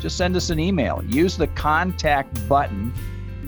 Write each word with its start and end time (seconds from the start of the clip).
just 0.00 0.16
send 0.16 0.34
us 0.36 0.50
an 0.50 0.58
email. 0.58 1.04
Use 1.06 1.36
the 1.36 1.46
contact 1.48 2.48
button 2.48 2.92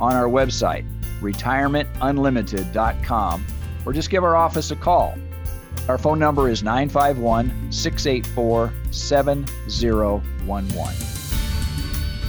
on 0.00 0.14
our 0.14 0.26
website, 0.26 0.86
retirementunlimited.com, 1.20 3.46
or 3.86 3.92
just 3.92 4.10
give 4.10 4.24
our 4.24 4.34
office 4.36 4.70
a 4.70 4.76
call. 4.76 5.16
Our 5.88 5.96
phone 5.98 6.18
number 6.18 6.48
is 6.48 6.62
951 6.62 7.72
684 7.72 8.72
7011. 8.90 11.06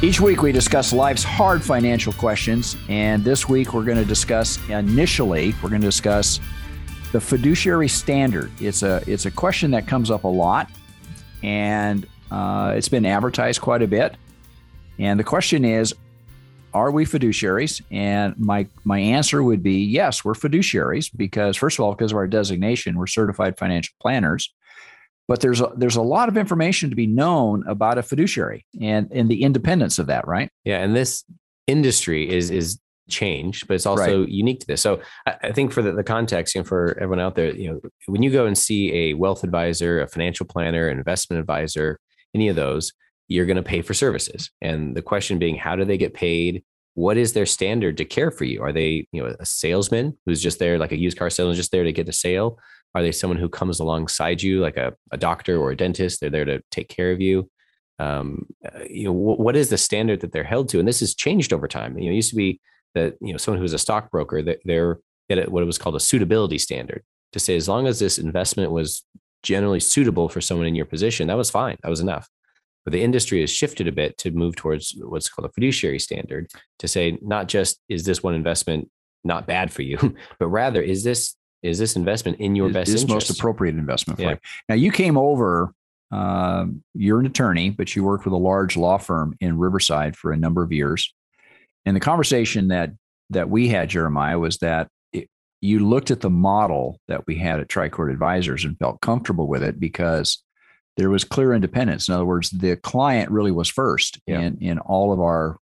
Each 0.03 0.19
week 0.19 0.41
we 0.41 0.51
discuss 0.51 0.91
life's 0.93 1.23
hard 1.23 1.63
financial 1.63 2.11
questions, 2.13 2.75
and 2.89 3.23
this 3.23 3.47
week 3.47 3.71
we're 3.73 3.83
going 3.83 3.99
to 3.99 4.05
discuss 4.05 4.57
initially, 4.67 5.53
we're 5.61 5.69
going 5.69 5.81
to 5.81 5.87
discuss 5.87 6.39
the 7.11 7.21
fiduciary 7.21 7.87
standard. 7.87 8.51
It's 8.59 8.81
a 8.81 9.03
it's 9.05 9.27
a 9.27 9.31
question 9.31 9.69
that 9.71 9.85
comes 9.85 10.09
up 10.09 10.23
a 10.23 10.27
lot, 10.27 10.71
and 11.43 12.07
uh, 12.31 12.73
it's 12.75 12.89
been 12.89 13.05
advertised 13.05 13.61
quite 13.61 13.81
a 13.81 13.87
bit. 13.87 14.15
And 14.97 15.19
the 15.19 15.23
question 15.23 15.65
is, 15.65 15.93
are 16.73 16.91
we 16.91 17.05
fiduciaries? 17.05 17.81
And 17.91 18.37
my 18.37 18.67
my 18.83 18.99
answer 18.99 19.43
would 19.43 19.61
be 19.61 19.83
yes, 19.83 20.23
we're 20.23 20.33
fiduciaries 20.33 21.11
because 21.15 21.57
first 21.57 21.77
of 21.77 21.83
all, 21.83 21.91
because 21.91 22.11
of 22.11 22.17
our 22.17 22.27
designation, 22.27 22.97
we're 22.97 23.07
certified 23.07 23.57
financial 23.57 23.93
planners. 24.01 24.53
But 25.27 25.41
there's 25.41 25.61
a, 25.61 25.71
there's 25.75 25.95
a 25.95 26.01
lot 26.01 26.29
of 26.29 26.37
information 26.37 26.89
to 26.89 26.95
be 26.95 27.07
known 27.07 27.65
about 27.67 27.97
a 27.97 28.03
fiduciary 28.03 28.65
and 28.79 29.09
and 29.11 29.29
the 29.29 29.43
independence 29.43 29.99
of 29.99 30.07
that, 30.07 30.27
right? 30.27 30.49
Yeah, 30.63 30.77
and 30.77 30.95
this 30.95 31.25
industry 31.67 32.29
is 32.29 32.49
is 32.49 32.79
changed, 33.09 33.67
but 33.67 33.73
it's 33.73 33.85
also 33.85 34.21
right. 34.21 34.29
unique 34.29 34.61
to 34.61 34.67
this. 34.67 34.81
So 34.81 35.01
I, 35.25 35.35
I 35.43 35.51
think 35.51 35.73
for 35.73 35.81
the, 35.81 35.91
the, 35.91 36.03
context, 36.03 36.55
you 36.55 36.61
know, 36.61 36.65
for 36.65 36.97
everyone 36.97 37.19
out 37.19 37.35
there, 37.35 37.53
you 37.53 37.69
know, 37.69 37.81
when 38.05 38.23
you 38.23 38.31
go 38.31 38.45
and 38.45 38.57
see 38.57 38.93
a 38.93 39.13
wealth 39.15 39.43
advisor, 39.43 40.01
a 40.01 40.07
financial 40.07 40.45
planner, 40.45 40.87
an 40.87 40.97
investment 40.97 41.39
advisor, 41.39 41.99
any 42.33 42.47
of 42.47 42.55
those, 42.55 42.93
you're 43.27 43.45
going 43.45 43.57
to 43.57 43.63
pay 43.63 43.81
for 43.81 43.93
services. 43.93 44.49
And 44.61 44.95
the 44.95 45.01
question 45.01 45.39
being, 45.39 45.55
how 45.55 45.75
do 45.75 45.85
they 45.85 45.97
get 45.97 46.13
paid? 46.13 46.63
What 46.95 47.17
is 47.17 47.33
their 47.33 47.45
standard 47.45 47.97
to 47.97 48.05
care 48.05 48.31
for 48.31 48.43
you? 48.43 48.61
Are 48.61 48.73
they, 48.73 49.07
you 49.11 49.23
know, 49.23 49.33
a 49.39 49.45
salesman 49.45 50.17
who's 50.25 50.41
just 50.41 50.59
there, 50.59 50.77
like 50.77 50.91
a 50.91 50.99
used 50.99 51.17
car 51.17 51.29
salesman, 51.29 51.55
just 51.55 51.71
there 51.71 51.83
to 51.83 51.93
get 51.93 52.09
a 52.09 52.13
sale? 52.13 52.59
Are 52.93 53.01
they 53.01 53.13
someone 53.13 53.39
who 53.39 53.47
comes 53.47 53.79
alongside 53.79 54.41
you, 54.41 54.59
like 54.59 54.75
a, 54.75 54.93
a 55.11 55.17
doctor 55.17 55.57
or 55.57 55.71
a 55.71 55.77
dentist? 55.77 56.19
They're 56.19 56.29
there 56.29 56.45
to 56.45 56.61
take 56.71 56.89
care 56.89 57.11
of 57.13 57.21
you. 57.21 57.49
Um, 57.99 58.47
uh, 58.65 58.79
you 58.89 59.05
know, 59.05 59.13
what 59.13 59.55
is 59.55 59.69
the 59.69 59.77
standard 59.77 60.21
that 60.21 60.33
they're 60.33 60.43
held 60.43 60.67
to? 60.69 60.79
And 60.79 60.87
this 60.87 60.99
has 60.99 61.15
changed 61.15 61.53
over 61.53 61.67
time. 61.67 61.97
You 61.97 62.05
know, 62.05 62.11
it 62.11 62.15
used 62.15 62.31
to 62.31 62.35
be 62.35 62.59
that 62.95 63.15
you 63.21 63.31
know 63.31 63.37
someone 63.37 63.57
who 63.57 63.63
was 63.63 63.73
a 63.73 63.79
stockbroker 63.79 64.41
that 64.41 64.59
they're 64.65 64.99
at 65.29 65.51
what 65.51 65.65
was 65.65 65.77
called 65.77 65.95
a 65.95 65.99
suitability 65.99 66.57
standard 66.57 67.03
to 67.31 67.39
say 67.39 67.55
as 67.55 67.69
long 67.69 67.87
as 67.87 67.99
this 67.99 68.19
investment 68.19 68.71
was 68.71 69.05
generally 69.43 69.79
suitable 69.79 70.29
for 70.29 70.41
someone 70.41 70.67
in 70.67 70.75
your 70.75 70.85
position, 70.85 71.27
that 71.27 71.37
was 71.37 71.49
fine. 71.49 71.77
That 71.83 71.89
was 71.89 71.99
enough. 71.99 72.27
But 72.83 72.93
the 72.93 73.03
industry 73.03 73.41
has 73.41 73.51
shifted 73.51 73.87
a 73.87 73.91
bit 73.91 74.17
to 74.19 74.31
move 74.31 74.55
towards 74.55 74.95
what's 74.97 75.29
called 75.29 75.45
a 75.45 75.53
fiduciary 75.53 75.99
standard 75.99 76.49
to 76.79 76.87
say 76.87 77.17
not 77.21 77.47
just 77.47 77.79
is 77.89 78.05
this 78.05 78.23
one 78.23 78.33
investment 78.33 78.89
not 79.23 79.45
bad 79.45 79.71
for 79.71 79.83
you, 79.83 80.15
but 80.39 80.47
rather 80.47 80.81
is 80.81 81.03
this 81.03 81.35
is 81.61 81.77
this 81.77 81.95
investment 81.95 82.39
in 82.39 82.55
your 82.55 82.69
is, 82.69 82.73
best 82.73 82.89
is 82.89 83.01
interest? 83.03 83.29
most 83.29 83.39
appropriate 83.39 83.75
investment 83.75 84.17
for 84.17 84.23
yeah. 84.23 84.31
you. 84.31 84.37
Now 84.69 84.75
you 84.75 84.91
came 84.91 85.17
over. 85.17 85.73
Uh, 86.11 86.65
you're 86.93 87.21
an 87.21 87.25
attorney, 87.25 87.69
but 87.69 87.95
you 87.95 88.03
worked 88.03 88.25
with 88.25 88.33
a 88.33 88.37
large 88.37 88.75
law 88.75 88.97
firm 88.97 89.33
in 89.39 89.57
Riverside 89.57 90.13
for 90.17 90.33
a 90.33 90.37
number 90.37 90.61
of 90.61 90.73
years. 90.73 91.13
And 91.85 91.95
the 91.95 92.01
conversation 92.01 92.67
that 92.67 92.91
that 93.29 93.49
we 93.49 93.69
had, 93.69 93.89
Jeremiah, 93.89 94.37
was 94.37 94.57
that 94.57 94.89
you 95.61 95.87
looked 95.87 96.11
at 96.11 96.21
the 96.21 96.29
model 96.29 96.99
that 97.07 97.25
we 97.27 97.37
had 97.37 97.59
at 97.59 97.67
Tricord 97.67 98.11
Advisors 98.11 98.65
and 98.65 98.77
felt 98.77 98.99
comfortable 99.01 99.47
with 99.47 99.63
it 99.63 99.79
because 99.79 100.43
there 100.97 101.09
was 101.09 101.23
clear 101.23 101.53
independence. 101.53 102.07
In 102.07 102.15
other 102.15 102.25
words, 102.25 102.49
the 102.49 102.75
client 102.75 103.31
really 103.31 103.51
was 103.51 103.69
first 103.69 104.19
yeah. 104.25 104.39
in 104.41 104.57
in 104.57 104.79
all 104.79 105.13
of 105.13 105.19
our 105.19 105.57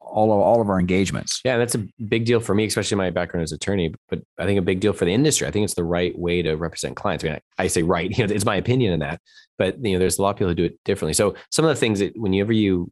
all 0.00 0.32
of 0.32 0.38
all 0.38 0.60
of 0.60 0.68
our 0.68 0.78
engagements. 0.78 1.40
Yeah, 1.44 1.58
that's 1.58 1.74
a 1.74 1.86
big 2.08 2.24
deal 2.24 2.38
for 2.38 2.54
me, 2.54 2.66
especially 2.66 2.96
my 2.96 3.10
background 3.10 3.42
as 3.42 3.52
attorney. 3.52 3.92
But 4.08 4.22
I 4.38 4.44
think 4.44 4.58
a 4.58 4.62
big 4.62 4.80
deal 4.80 4.92
for 4.92 5.04
the 5.04 5.12
industry. 5.12 5.46
I 5.46 5.50
think 5.50 5.64
it's 5.64 5.74
the 5.74 5.84
right 5.84 6.16
way 6.16 6.40
to 6.42 6.54
represent 6.54 6.96
clients. 6.96 7.24
I 7.24 7.28
mean, 7.28 7.36
I, 7.58 7.64
I 7.64 7.66
say 7.66 7.82
right, 7.82 8.10
you 8.16 8.26
know, 8.26 8.32
it's 8.32 8.44
my 8.44 8.56
opinion 8.56 8.92
in 8.92 9.00
that. 9.00 9.20
But 9.58 9.84
you 9.84 9.94
know, 9.94 9.98
there's 9.98 10.18
a 10.18 10.22
lot 10.22 10.30
of 10.30 10.36
people 10.36 10.48
who 10.48 10.54
do 10.54 10.64
it 10.64 10.78
differently. 10.84 11.14
So 11.14 11.34
some 11.50 11.64
of 11.64 11.68
the 11.68 11.80
things 11.80 11.98
that 11.98 12.16
whenever 12.16 12.52
you 12.52 12.90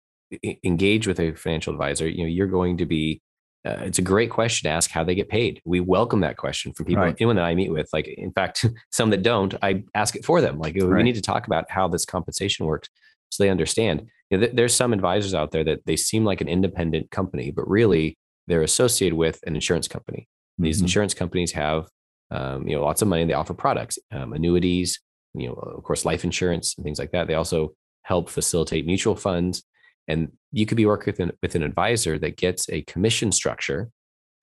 engage 0.65 1.07
with 1.07 1.21
a 1.21 1.33
financial 1.33 1.73
advisor, 1.73 2.09
you 2.09 2.25
know, 2.25 2.29
you're 2.29 2.47
going 2.47 2.79
to 2.79 2.87
be 2.87 3.21
uh, 3.65 3.79
it's 3.83 3.99
a 3.99 4.03
great 4.03 4.31
question 4.31 4.69
to 4.69 4.75
ask 4.75 4.91
how 4.91 5.05
they 5.05 5.15
get 5.15 5.29
paid. 5.29 5.61
We 5.65 5.81
welcome 5.81 6.21
that 6.21 6.37
question 6.37 6.73
from 6.73 6.87
people, 6.87 7.05
right. 7.05 7.17
anyone 7.19 7.37
that 7.37 7.45
I 7.45 7.55
meet 7.55 7.71
with. 7.71 7.89
Like, 7.93 8.09
in 8.09 8.33
fact, 8.33 8.67
some 8.91 9.11
that 9.11 9.23
don't, 9.23 9.55
I 9.63 9.85
ask 9.95 10.17
it 10.17 10.25
for 10.25 10.41
them. 10.41 10.59
Like, 10.59 10.75
we 10.75 11.03
need 11.03 11.15
to 11.15 11.23
talk 11.23 11.47
about 11.47 11.71
how 11.71 11.87
this 11.89 12.05
compensation 12.05 12.67
works 12.67 12.89
so 13.31 13.43
they 13.43 13.51
understand. 13.51 14.09
You 14.31 14.39
know, 14.39 14.47
th- 14.47 14.57
there's 14.57 14.75
some 14.75 14.93
advisors 14.93 15.33
out 15.33 15.53
there 15.53 15.65
that 15.65 15.87
they 15.87 15.97
seem 15.97 16.25
like 16.25 16.41
an 16.41 16.49
independent 16.49 17.11
company, 17.11 17.51
but 17.51 17.69
really 17.69 18.19
they're 18.49 18.63
associated 18.63 19.17
with 19.17 19.39
an 19.47 19.55
insurance 19.55 19.87
company. 19.87 20.29
These 20.59 20.79
mm-hmm. 20.79 20.85
insurance 20.85 21.15
companies 21.15 21.53
have, 21.53 21.87
um, 22.31 22.67
you 22.67 22.77
know, 22.77 22.83
lots 22.83 23.01
of 23.01 23.09
money. 23.09 23.25
They 23.25 23.33
offer 23.33 23.55
products, 23.55 23.99
um, 24.11 24.33
annuities, 24.33 25.01
you 25.35 25.49
know, 25.49 25.55
of 25.55 25.83
course, 25.85 26.05
life 26.05 26.25
insurance 26.25 26.75
and 26.77 26.85
things 26.85 26.99
like 26.99 27.13
that. 27.13 27.29
They 27.29 27.35
also 27.35 27.75
help 28.03 28.29
facilitate 28.29 28.87
mutual 28.87 29.15
funds 29.15 29.63
and 30.09 30.33
you 30.51 30.67
could 30.67 30.77
be 30.77 30.87
working 30.87 31.13
with 31.13 31.21
an, 31.21 31.33
with 31.43 31.55
an 31.55 31.63
advisor 31.63 32.19
that 32.19 32.37
gets 32.37 32.69
a 32.69 32.83
commission 32.83 33.33
structure 33.33 33.91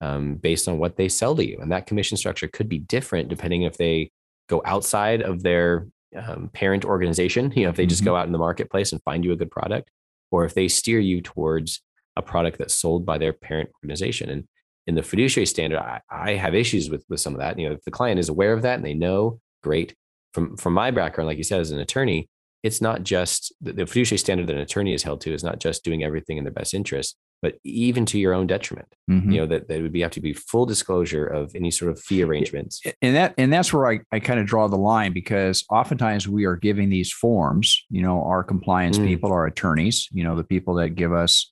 um, 0.00 0.36
based 0.36 0.68
on 0.68 0.78
what 0.78 0.96
they 0.96 1.08
sell 1.08 1.36
to 1.36 1.46
you. 1.46 1.58
And 1.60 1.70
that 1.72 1.86
commission 1.86 2.16
structure 2.16 2.48
could 2.48 2.68
be 2.68 2.78
different 2.78 3.28
depending 3.28 3.62
if 3.62 3.76
they 3.76 4.10
go 4.48 4.62
outside 4.64 5.22
of 5.22 5.42
their 5.42 5.86
um, 6.16 6.50
parent 6.52 6.84
organization, 6.84 7.52
you 7.54 7.64
know, 7.64 7.70
if 7.70 7.76
they 7.76 7.86
just 7.86 8.00
mm-hmm. 8.00 8.10
go 8.10 8.16
out 8.16 8.26
in 8.26 8.32
the 8.32 8.38
marketplace 8.38 8.92
and 8.92 9.02
find 9.02 9.24
you 9.24 9.32
a 9.32 9.36
good 9.36 9.50
product, 9.50 9.90
or 10.30 10.44
if 10.44 10.54
they 10.54 10.68
steer 10.68 10.98
you 10.98 11.20
towards 11.20 11.82
a 12.16 12.22
product 12.22 12.58
that's 12.58 12.74
sold 12.74 13.06
by 13.06 13.18
their 13.18 13.32
parent 13.32 13.70
organization. 13.76 14.30
And 14.30 14.44
in 14.86 14.94
the 14.94 15.02
fiduciary 15.02 15.46
standard, 15.46 15.78
I, 15.78 16.00
I 16.10 16.32
have 16.32 16.54
issues 16.54 16.90
with, 16.90 17.04
with 17.08 17.20
some 17.20 17.34
of 17.34 17.40
that. 17.40 17.58
You 17.58 17.68
know, 17.68 17.74
if 17.74 17.84
the 17.84 17.90
client 17.90 18.18
is 18.18 18.28
aware 18.28 18.52
of 18.52 18.62
that 18.62 18.76
and 18.76 18.84
they 18.84 18.94
know, 18.94 19.40
great. 19.62 19.94
From 20.32 20.56
from 20.56 20.74
my 20.74 20.90
background, 20.90 21.26
like 21.26 21.38
you 21.38 21.44
said, 21.44 21.60
as 21.60 21.72
an 21.72 21.80
attorney, 21.80 22.28
it's 22.62 22.80
not 22.80 23.02
just 23.02 23.52
the 23.60 23.86
fiduciary 23.86 24.18
standard 24.18 24.46
that 24.46 24.56
an 24.56 24.62
attorney 24.62 24.92
is 24.92 25.02
held 25.02 25.20
to 25.22 25.32
is 25.32 25.44
not 25.44 25.60
just 25.60 25.84
doing 25.84 26.04
everything 26.04 26.36
in 26.36 26.44
their 26.44 26.52
best 26.52 26.74
interest, 26.74 27.16
but 27.42 27.54
even 27.64 28.04
to 28.06 28.18
your 28.18 28.34
own 28.34 28.46
detriment. 28.46 28.88
Mm-hmm. 29.10 29.30
You 29.30 29.40
know 29.40 29.46
that 29.46 29.68
that 29.68 29.80
would 29.80 29.92
be 29.92 30.02
have 30.02 30.10
to 30.12 30.20
be 30.20 30.34
full 30.34 30.66
disclosure 30.66 31.26
of 31.26 31.54
any 31.54 31.70
sort 31.70 31.90
of 31.90 32.00
fee 32.00 32.22
arrangements. 32.22 32.82
And 33.00 33.16
that 33.16 33.34
and 33.38 33.52
that's 33.52 33.72
where 33.72 33.90
I, 33.90 34.00
I 34.12 34.20
kind 34.20 34.40
of 34.40 34.46
draw 34.46 34.68
the 34.68 34.76
line 34.76 35.12
because 35.12 35.64
oftentimes 35.70 36.28
we 36.28 36.44
are 36.44 36.56
giving 36.56 36.90
these 36.90 37.12
forms. 37.12 37.84
You 37.88 38.02
know, 38.02 38.22
our 38.24 38.44
compliance 38.44 38.98
mm. 38.98 39.06
people, 39.06 39.32
our 39.32 39.46
attorneys, 39.46 40.08
you 40.12 40.24
know, 40.24 40.36
the 40.36 40.44
people 40.44 40.74
that 40.74 40.90
give 40.90 41.12
us 41.12 41.50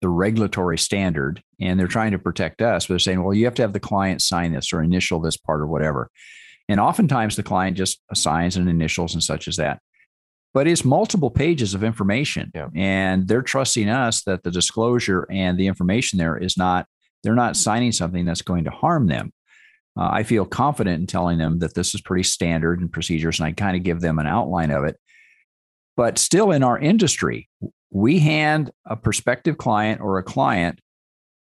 the 0.00 0.08
regulatory 0.08 0.78
standard, 0.78 1.42
and 1.60 1.80
they're 1.80 1.86
trying 1.88 2.12
to 2.12 2.18
protect 2.18 2.62
us. 2.62 2.86
But 2.86 2.92
they're 2.92 2.98
saying, 3.00 3.22
well, 3.22 3.34
you 3.34 3.46
have 3.46 3.54
to 3.54 3.62
have 3.62 3.72
the 3.72 3.80
client 3.80 4.22
sign 4.22 4.52
this 4.52 4.72
or 4.72 4.82
initial 4.82 5.20
this 5.20 5.36
part 5.36 5.60
or 5.60 5.66
whatever. 5.66 6.10
And 6.68 6.80
oftentimes 6.80 7.36
the 7.36 7.42
client 7.42 7.76
just 7.76 8.00
assigns 8.10 8.56
and 8.56 8.68
initials 8.68 9.14
and 9.14 9.22
such 9.22 9.48
as 9.48 9.56
that 9.56 9.80
but 10.54 10.68
it's 10.68 10.84
multiple 10.84 11.30
pages 11.30 11.74
of 11.74 11.84
information 11.84 12.50
yeah. 12.54 12.68
and 12.74 13.28
they're 13.28 13.42
trusting 13.42 13.88
us 13.88 14.22
that 14.22 14.44
the 14.44 14.50
disclosure 14.50 15.26
and 15.30 15.58
the 15.58 15.66
information 15.66 16.18
there 16.18 16.36
is 16.38 16.56
not 16.56 16.86
they're 17.22 17.34
not 17.34 17.56
signing 17.56 17.92
something 17.92 18.24
that's 18.24 18.42
going 18.42 18.64
to 18.64 18.70
harm 18.70 19.08
them 19.08 19.32
uh, 19.98 20.08
i 20.10 20.22
feel 20.22 20.46
confident 20.46 21.00
in 21.00 21.06
telling 21.06 21.38
them 21.38 21.58
that 21.58 21.74
this 21.74 21.94
is 21.94 22.00
pretty 22.00 22.22
standard 22.22 22.80
and 22.80 22.92
procedures 22.92 23.38
and 23.38 23.46
i 23.46 23.52
kind 23.52 23.76
of 23.76 23.82
give 23.82 24.00
them 24.00 24.18
an 24.18 24.26
outline 24.26 24.70
of 24.70 24.84
it 24.84 24.98
but 25.96 26.18
still 26.18 26.50
in 26.50 26.62
our 26.62 26.78
industry 26.78 27.48
we 27.90 28.18
hand 28.18 28.70
a 28.86 28.96
prospective 28.96 29.58
client 29.58 30.00
or 30.00 30.18
a 30.18 30.22
client 30.22 30.80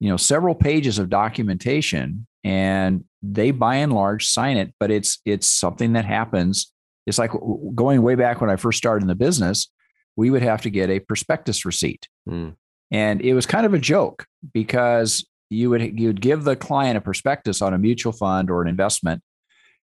you 0.01 0.09
know 0.09 0.17
several 0.17 0.55
pages 0.55 0.99
of 0.99 1.11
documentation 1.11 2.27
and 2.43 3.05
they 3.23 3.51
by 3.51 3.77
and 3.77 3.93
large 3.93 4.27
sign 4.27 4.57
it 4.57 4.75
but 4.79 4.91
it's 4.91 5.19
it's 5.25 5.47
something 5.47 5.95
that 5.95 6.05
happens 6.05 6.74
it's 7.07 7.19
like 7.19 7.33
going 7.75 8.03
way 8.03 8.15
back 8.15 8.41
when 8.41 8.51
I 8.51 8.57
first 8.57 8.79
started 8.79 9.03
in 9.03 9.09
the 9.09 9.15
business, 9.15 9.71
we 10.17 10.31
would 10.31 10.43
have 10.43 10.63
to 10.63 10.71
get 10.71 10.91
a 10.91 11.01
prospectus 11.01 11.65
receipt. 11.65 12.09
Mm. 12.29 12.55
And 12.91 13.21
it 13.21 13.35
was 13.35 13.47
kind 13.47 13.67
of 13.67 13.75
a 13.75 13.79
joke 13.79 14.27
because 14.53 15.27
you 15.51 15.71
would 15.71 15.99
you 15.99 16.09
would 16.09 16.21
give 16.21 16.45
the 16.45 16.57
client 16.57 16.97
a 16.97 17.01
prospectus 17.01 17.61
on 17.63 17.75
a 17.75 17.79
mutual 17.79 18.13
fund 18.13 18.51
or 18.51 18.63
an 18.63 18.69
investment 18.69 19.23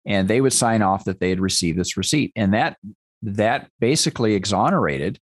and 0.06 0.28
they 0.28 0.40
would 0.40 0.52
sign 0.52 0.82
off 0.82 1.04
that 1.04 1.20
they 1.20 1.30
had 1.30 1.40
received 1.40 1.78
this 1.78 1.96
receipt 1.96 2.32
and 2.36 2.54
that 2.54 2.76
that 3.22 3.68
basically 3.80 4.34
exonerated 4.34 5.18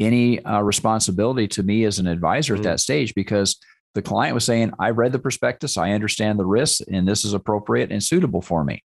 any 0.00 0.44
uh, 0.44 0.60
responsibility 0.60 1.48
to 1.48 1.62
me 1.62 1.84
as 1.84 1.98
an 1.98 2.06
advisor 2.06 2.54
mm-hmm. 2.54 2.60
at 2.60 2.64
that 2.64 2.80
stage 2.80 3.14
because 3.14 3.58
the 3.94 4.02
client 4.02 4.34
was 4.34 4.44
saying, 4.44 4.72
I 4.78 4.90
read 4.90 5.12
the 5.12 5.18
prospectus, 5.18 5.76
I 5.76 5.90
understand 5.90 6.38
the 6.38 6.46
risks, 6.46 6.80
and 6.80 7.06
this 7.06 7.24
is 7.24 7.34
appropriate 7.34 7.90
and 7.90 8.02
suitable 8.02 8.42
for 8.42 8.62
me. 8.64 8.82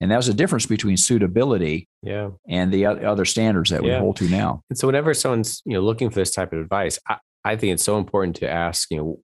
And 0.00 0.10
that 0.10 0.16
was 0.16 0.28
a 0.28 0.34
difference 0.34 0.66
between 0.66 0.96
suitability 0.96 1.88
yeah. 2.02 2.30
and 2.48 2.72
the 2.72 2.86
other 2.86 3.24
standards 3.24 3.70
that 3.70 3.84
yeah. 3.84 3.94
we 3.94 3.98
hold 4.00 4.16
to 4.16 4.28
now. 4.28 4.62
And 4.68 4.76
so 4.76 4.88
whenever 4.88 5.14
someone's 5.14 5.62
you 5.64 5.74
know 5.74 5.80
looking 5.80 6.10
for 6.10 6.16
this 6.16 6.32
type 6.32 6.52
of 6.52 6.58
advice, 6.60 6.98
I, 7.08 7.18
I 7.44 7.56
think 7.56 7.74
it's 7.74 7.84
so 7.84 7.98
important 7.98 8.36
to 8.36 8.50
ask, 8.50 8.90
you 8.90 8.96
know, 8.96 9.20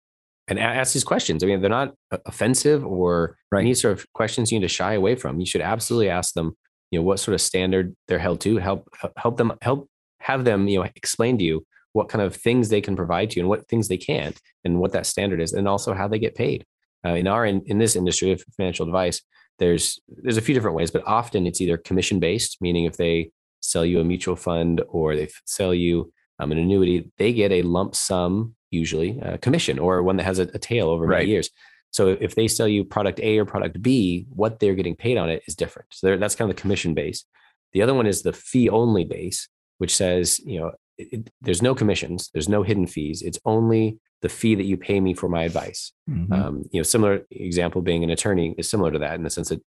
and 0.49 0.59
ask 0.59 0.95
these 0.95 1.05
questions. 1.05 1.45
I 1.45 1.47
mean, 1.47 1.61
they're 1.61 1.71
not 1.71 1.95
offensive 2.25 2.85
or 2.85 3.37
right. 3.53 3.61
any 3.61 3.75
sort 3.75 3.99
of 3.99 4.11
questions 4.15 4.51
you 4.51 4.59
need 4.59 4.67
to 4.67 4.73
shy 4.73 4.95
away 4.95 5.15
from. 5.15 5.41
You 5.41 5.47
should 5.47 5.61
absolutely 5.61 6.09
ask 6.09 6.35
them, 6.35 6.57
you 6.91 6.99
know, 6.99 7.03
what 7.03 7.21
sort 7.21 7.35
of 7.35 7.41
standard 7.41 7.95
they're 8.07 8.19
held 8.19 8.41
to. 8.43 8.57
Help 8.57 8.89
help 9.17 9.37
them 9.37 9.53
help 9.61 9.89
have 10.21 10.45
them, 10.45 10.67
you 10.67 10.79
know, 10.79 10.89
explain 10.97 11.39
to 11.39 11.45
you 11.45 11.67
what 11.93 12.09
kind 12.09 12.23
of 12.23 12.35
things 12.35 12.69
they 12.69 12.81
can 12.81 12.97
provide 12.97 13.31
to 13.31 13.37
you 13.37 13.43
and 13.43 13.49
what 13.49 13.69
things 13.69 13.89
they 13.89 13.97
can't, 13.97 14.41
and 14.65 14.81
what 14.81 14.93
that 14.93 15.07
standard 15.07 15.41
is, 15.41 15.53
and 15.53 15.69
also 15.69 15.93
how 15.93 16.09
they 16.09 16.19
get 16.19 16.35
paid. 16.35 16.65
Uh, 17.07 17.15
in 17.15 17.27
our 17.27 17.45
in, 17.45 17.63
in 17.67 17.79
this 17.79 17.95
industry 17.95 18.33
of 18.33 18.43
financial 18.57 18.87
advice, 18.87 19.21
there's 19.59 20.01
there's 20.09 20.37
a 20.37 20.43
few 20.43 20.55
different 20.55 20.77
ways, 20.77 20.91
but 20.91 21.07
often 21.07 21.47
it's 21.47 21.61
either 21.61 21.77
commission 21.77 22.21
based, 22.21 22.59
meaning 22.61 22.85
if 22.85 22.97
they 22.97 23.31
sell 23.61 23.85
you 23.85 24.01
a 24.01 24.05
mutual 24.05 24.37
fund 24.37 24.83
or 24.89 25.17
they 25.17 25.29
sell 25.45 25.75
you 25.75 26.13
um, 26.39 26.53
an 26.53 26.59
annuity, 26.59 27.11
they 27.19 27.33
get 27.33 27.53
a 27.53 27.63
lump 27.63 27.95
sum 27.95 28.55
usually 28.71 29.19
a 29.23 29.39
commission 29.39 29.79
or 29.79 30.03
one 30.03 30.17
that 30.17 30.25
has 30.25 30.39
a, 30.39 30.43
a 30.55 30.59
tail 30.59 30.89
over 30.89 31.07
right. 31.07 31.21
many 31.21 31.31
years. 31.31 31.51
So 31.91 32.17
if 32.21 32.35
they 32.35 32.49
sell 32.49 32.69
you 32.69 32.85
product 32.85 33.19
A 33.21 33.39
or 33.39 33.45
product 33.45 33.81
B, 33.81 34.27
what 34.29 34.61
they're 34.61 34.75
getting 34.75 34.95
paid 34.95 35.17
on 35.17 35.31
it 35.31 35.43
is 35.49 35.55
different. 35.55 35.89
So 35.91 36.17
that's 36.17 36.35
kind 36.35 36.51
of 36.51 36.57
the 36.57 36.61
commission 36.61 36.95
base. 36.95 37.25
The 37.73 37.83
other 37.83 37.95
one 37.95 38.07
is 38.07 38.23
the 38.23 38.33
fee 38.33 38.69
only 38.69 39.05
base, 39.05 39.49
which 39.79 39.97
says, 39.97 40.39
you 40.41 40.61
know, 40.61 40.73
it, 40.99 41.09
it, 41.13 41.31
there's 41.41 41.63
no 41.63 41.75
commissions, 41.75 42.31
there's 42.33 42.49
no 42.49 42.63
hidden 42.63 42.87
fees. 42.87 43.23
It's 43.23 43.39
only 43.45 43.99
the 44.23 44.29
fee 44.29 44.55
that 44.55 44.65
you 44.65 44.77
pay 44.77 45.01
me 45.01 45.15
for 45.15 45.29
my 45.29 45.45
advice. 45.45 45.93
Mm-hmm. 46.11 46.33
Um, 46.33 46.65
you 46.73 46.81
know, 46.81 46.83
similar 46.83 47.21
example 47.31 47.83
being 47.83 48.03
an 48.05 48.11
attorney 48.11 48.55
is 48.59 48.69
similar 48.69 48.91
to 48.91 48.99
that 48.99 49.15
in 49.15 49.23
the 49.23 49.31
sense 49.31 49.51
that 49.51 49.63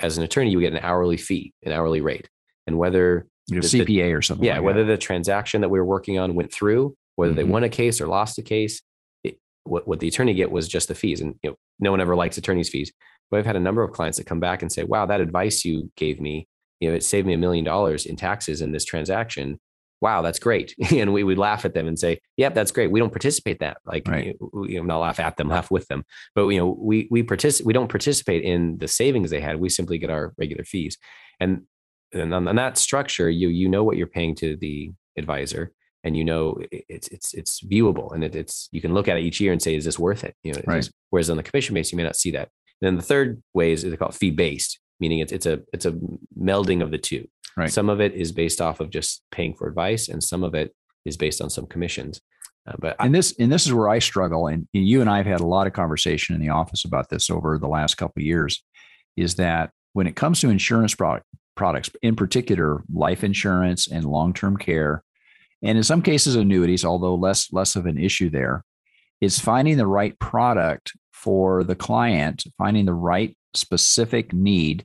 as 0.00 0.16
an 0.18 0.24
attorney, 0.24 0.50
you 0.50 0.60
get 0.60 0.72
an 0.72 0.80
hourly 0.82 1.16
fee, 1.16 1.52
an 1.64 1.72
hourly 1.72 2.00
rate, 2.00 2.28
and 2.66 2.78
whether 2.78 3.26
your 3.48 3.62
CPA 3.62 3.86
the, 3.86 4.12
or 4.12 4.22
something. 4.22 4.44
Yeah, 4.44 4.54
like 4.54 4.64
whether 4.64 4.84
that. 4.84 4.92
the 4.92 4.98
transaction 4.98 5.60
that 5.62 5.68
we 5.68 5.78
were 5.78 5.84
working 5.84 6.18
on 6.18 6.34
went 6.34 6.52
through 6.52 6.96
whether 7.16 7.32
mm-hmm. 7.32 7.36
they 7.38 7.44
won 7.44 7.64
a 7.64 7.68
case 7.68 8.00
or 8.00 8.06
lost 8.06 8.38
a 8.38 8.42
case. 8.42 8.82
It, 9.24 9.38
what, 9.64 9.88
what 9.88 10.00
the 10.00 10.08
attorney 10.08 10.34
get 10.34 10.50
was 10.50 10.68
just 10.68 10.88
the 10.88 10.94
fees. 10.94 11.20
And 11.20 11.34
you 11.42 11.50
know, 11.50 11.56
no 11.80 11.90
one 11.90 12.00
ever 12.00 12.14
likes 12.14 12.38
attorney's 12.38 12.68
fees. 12.68 12.92
But 13.30 13.38
I've 13.38 13.46
had 13.46 13.56
a 13.56 13.60
number 13.60 13.82
of 13.82 13.92
clients 13.92 14.18
that 14.18 14.26
come 14.26 14.40
back 14.40 14.62
and 14.62 14.70
say, 14.70 14.84
wow, 14.84 15.06
that 15.06 15.20
advice 15.20 15.64
you 15.64 15.90
gave 15.96 16.20
me, 16.20 16.46
you 16.78 16.88
know, 16.88 16.94
it 16.94 17.02
saved 17.02 17.26
me 17.26 17.32
a 17.32 17.38
million 17.38 17.64
dollars 17.64 18.06
in 18.06 18.14
taxes 18.14 18.60
in 18.60 18.70
this 18.70 18.84
transaction. 18.84 19.58
Wow, 20.00 20.22
that's 20.22 20.38
great. 20.38 20.74
and 20.92 21.12
we 21.12 21.24
would 21.24 21.38
laugh 21.38 21.64
at 21.64 21.74
them 21.74 21.86
and 21.86 21.98
say, 21.98 22.20
yep, 22.36 22.54
that's 22.54 22.70
great. 22.70 22.90
We 22.90 23.00
don't 23.00 23.12
participate 23.12 23.60
that. 23.60 23.78
Like, 23.84 24.06
right. 24.08 24.36
you 24.68 24.78
know, 24.78 24.82
not 24.82 24.98
laugh 24.98 25.20
at 25.20 25.36
them, 25.36 25.48
laugh 25.48 25.70
with 25.70 25.88
them. 25.88 26.04
But, 26.34 26.48
you 26.48 26.58
know, 26.58 26.76
we, 26.78 27.08
we 27.10 27.22
participate, 27.22 27.66
we 27.66 27.72
don't 27.72 27.88
participate 27.88 28.42
in 28.42 28.78
the 28.78 28.88
savings 28.88 29.30
they 29.30 29.40
had. 29.40 29.58
We 29.58 29.68
simply 29.68 29.98
get 29.98 30.10
our 30.10 30.34
regular 30.36 30.64
fees. 30.64 30.98
And, 31.40 31.62
and 32.12 32.34
on, 32.34 32.46
on 32.46 32.56
that 32.56 32.78
structure, 32.78 33.30
you, 33.30 33.48
you 33.48 33.68
know 33.68 33.84
what 33.84 33.96
you're 33.96 34.06
paying 34.06 34.34
to 34.36 34.56
the 34.56 34.92
advisor 35.16 35.72
and 36.06 36.16
you 36.16 36.24
know 36.24 36.56
it's 36.70 37.08
it's 37.08 37.34
it's 37.34 37.60
viewable 37.62 38.12
and 38.14 38.22
it, 38.22 38.36
it's 38.36 38.68
you 38.70 38.80
can 38.80 38.94
look 38.94 39.08
at 39.08 39.16
it 39.16 39.24
each 39.24 39.40
year 39.40 39.52
and 39.52 39.60
say 39.60 39.74
is 39.74 39.84
this 39.84 39.98
worth 39.98 40.24
it 40.24 40.34
you 40.42 40.52
know 40.52 40.60
right. 40.66 40.88
whereas 41.10 41.28
on 41.28 41.36
the 41.36 41.42
commission 41.42 41.74
base 41.74 41.90
you 41.90 41.96
may 41.96 42.04
not 42.04 42.16
see 42.16 42.30
that 42.30 42.48
and 42.80 42.86
then 42.86 42.96
the 42.96 43.02
third 43.02 43.42
way 43.54 43.72
is 43.72 43.82
they 43.82 43.96
call 43.96 44.10
it 44.10 44.14
fee 44.14 44.30
based 44.30 44.78
meaning 45.00 45.18
it's 45.18 45.32
it's 45.32 45.46
a 45.46 45.60
it's 45.72 45.84
a 45.84 45.94
melding 46.40 46.82
of 46.82 46.90
the 46.90 46.98
two 46.98 47.26
right. 47.56 47.72
Some 47.72 47.88
of 47.88 48.00
it 48.00 48.14
is 48.14 48.32
based 48.32 48.60
off 48.60 48.80
of 48.80 48.90
just 48.90 49.22
paying 49.30 49.54
for 49.54 49.68
advice 49.68 50.08
and 50.08 50.22
some 50.22 50.44
of 50.44 50.54
it 50.54 50.74
is 51.04 51.16
based 51.16 51.40
on 51.40 51.50
some 51.50 51.66
commissions. 51.66 52.20
Uh, 52.66 52.74
but 52.78 52.96
and 52.98 53.14
this 53.14 53.34
and 53.38 53.52
this 53.52 53.66
is 53.66 53.72
where 53.72 53.88
I 53.88 54.00
struggle 54.00 54.48
and 54.48 54.66
you 54.72 55.00
and 55.00 55.08
I 55.08 55.18
have 55.18 55.26
had 55.26 55.40
a 55.40 55.46
lot 55.46 55.66
of 55.66 55.72
conversation 55.72 56.34
in 56.34 56.40
the 56.40 56.48
office 56.48 56.84
about 56.84 57.08
this 57.08 57.30
over 57.30 57.58
the 57.58 57.68
last 57.68 57.94
couple 57.96 58.20
of 58.20 58.26
years 58.26 58.62
is 59.16 59.36
that 59.36 59.70
when 59.92 60.06
it 60.06 60.16
comes 60.16 60.40
to 60.40 60.50
insurance 60.50 60.94
product, 60.94 61.26
products 61.54 61.90
in 62.02 62.16
particular 62.16 62.82
life 62.92 63.24
insurance 63.24 63.88
and 63.88 64.04
long-term 64.04 64.56
care 64.56 65.02
and 65.62 65.78
in 65.78 65.84
some 65.84 66.02
cases 66.02 66.36
annuities 66.36 66.84
although 66.84 67.14
less 67.14 67.52
less 67.52 67.76
of 67.76 67.86
an 67.86 67.98
issue 67.98 68.28
there 68.28 68.62
is 69.20 69.38
finding 69.38 69.76
the 69.78 69.86
right 69.86 70.18
product 70.18 70.92
for 71.12 71.64
the 71.64 71.74
client 71.74 72.44
finding 72.58 72.84
the 72.84 72.92
right 72.92 73.36
specific 73.54 74.32
need 74.34 74.84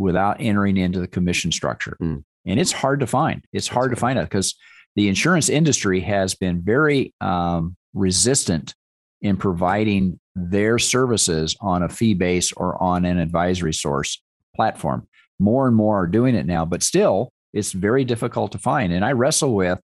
without 0.00 0.36
entering 0.40 0.76
into 0.76 1.00
the 1.00 1.06
commission 1.06 1.52
structure 1.52 1.96
mm. 2.02 2.22
and 2.46 2.60
it's 2.60 2.72
hard 2.72 3.00
to 3.00 3.06
find 3.06 3.44
it's 3.52 3.66
That's 3.66 3.74
hard 3.74 3.90
right. 3.90 3.96
to 3.96 4.00
find 4.00 4.18
out 4.18 4.24
because 4.24 4.54
the 4.96 5.08
insurance 5.08 5.48
industry 5.48 6.00
has 6.00 6.34
been 6.34 6.62
very 6.62 7.14
um, 7.20 7.76
resistant 7.94 8.74
in 9.20 9.36
providing 9.36 10.18
their 10.34 10.78
services 10.78 11.56
on 11.60 11.82
a 11.82 11.88
fee 11.88 12.14
base 12.14 12.52
or 12.52 12.82
on 12.82 13.04
an 13.04 13.18
advisory 13.18 13.74
source 13.74 14.22
platform 14.56 15.06
more 15.38 15.66
and 15.66 15.76
more 15.76 16.02
are 16.02 16.06
doing 16.06 16.34
it 16.34 16.46
now 16.46 16.64
but 16.64 16.82
still 16.82 17.32
it's 17.52 17.72
very 17.72 18.04
difficult 18.04 18.52
to 18.52 18.58
find 18.58 18.92
and 18.92 19.04
i 19.04 19.12
wrestle 19.12 19.54
with 19.54 19.80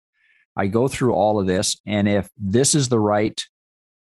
I 0.56 0.68
go 0.68 0.88
through 0.88 1.13
all 1.13 1.39
of 1.39 1.48
this. 1.48 1.80
And 1.86 2.07
if 2.07 2.30
this 2.38 2.75
is 2.75 2.89
the 2.89 3.00
right 3.00 3.42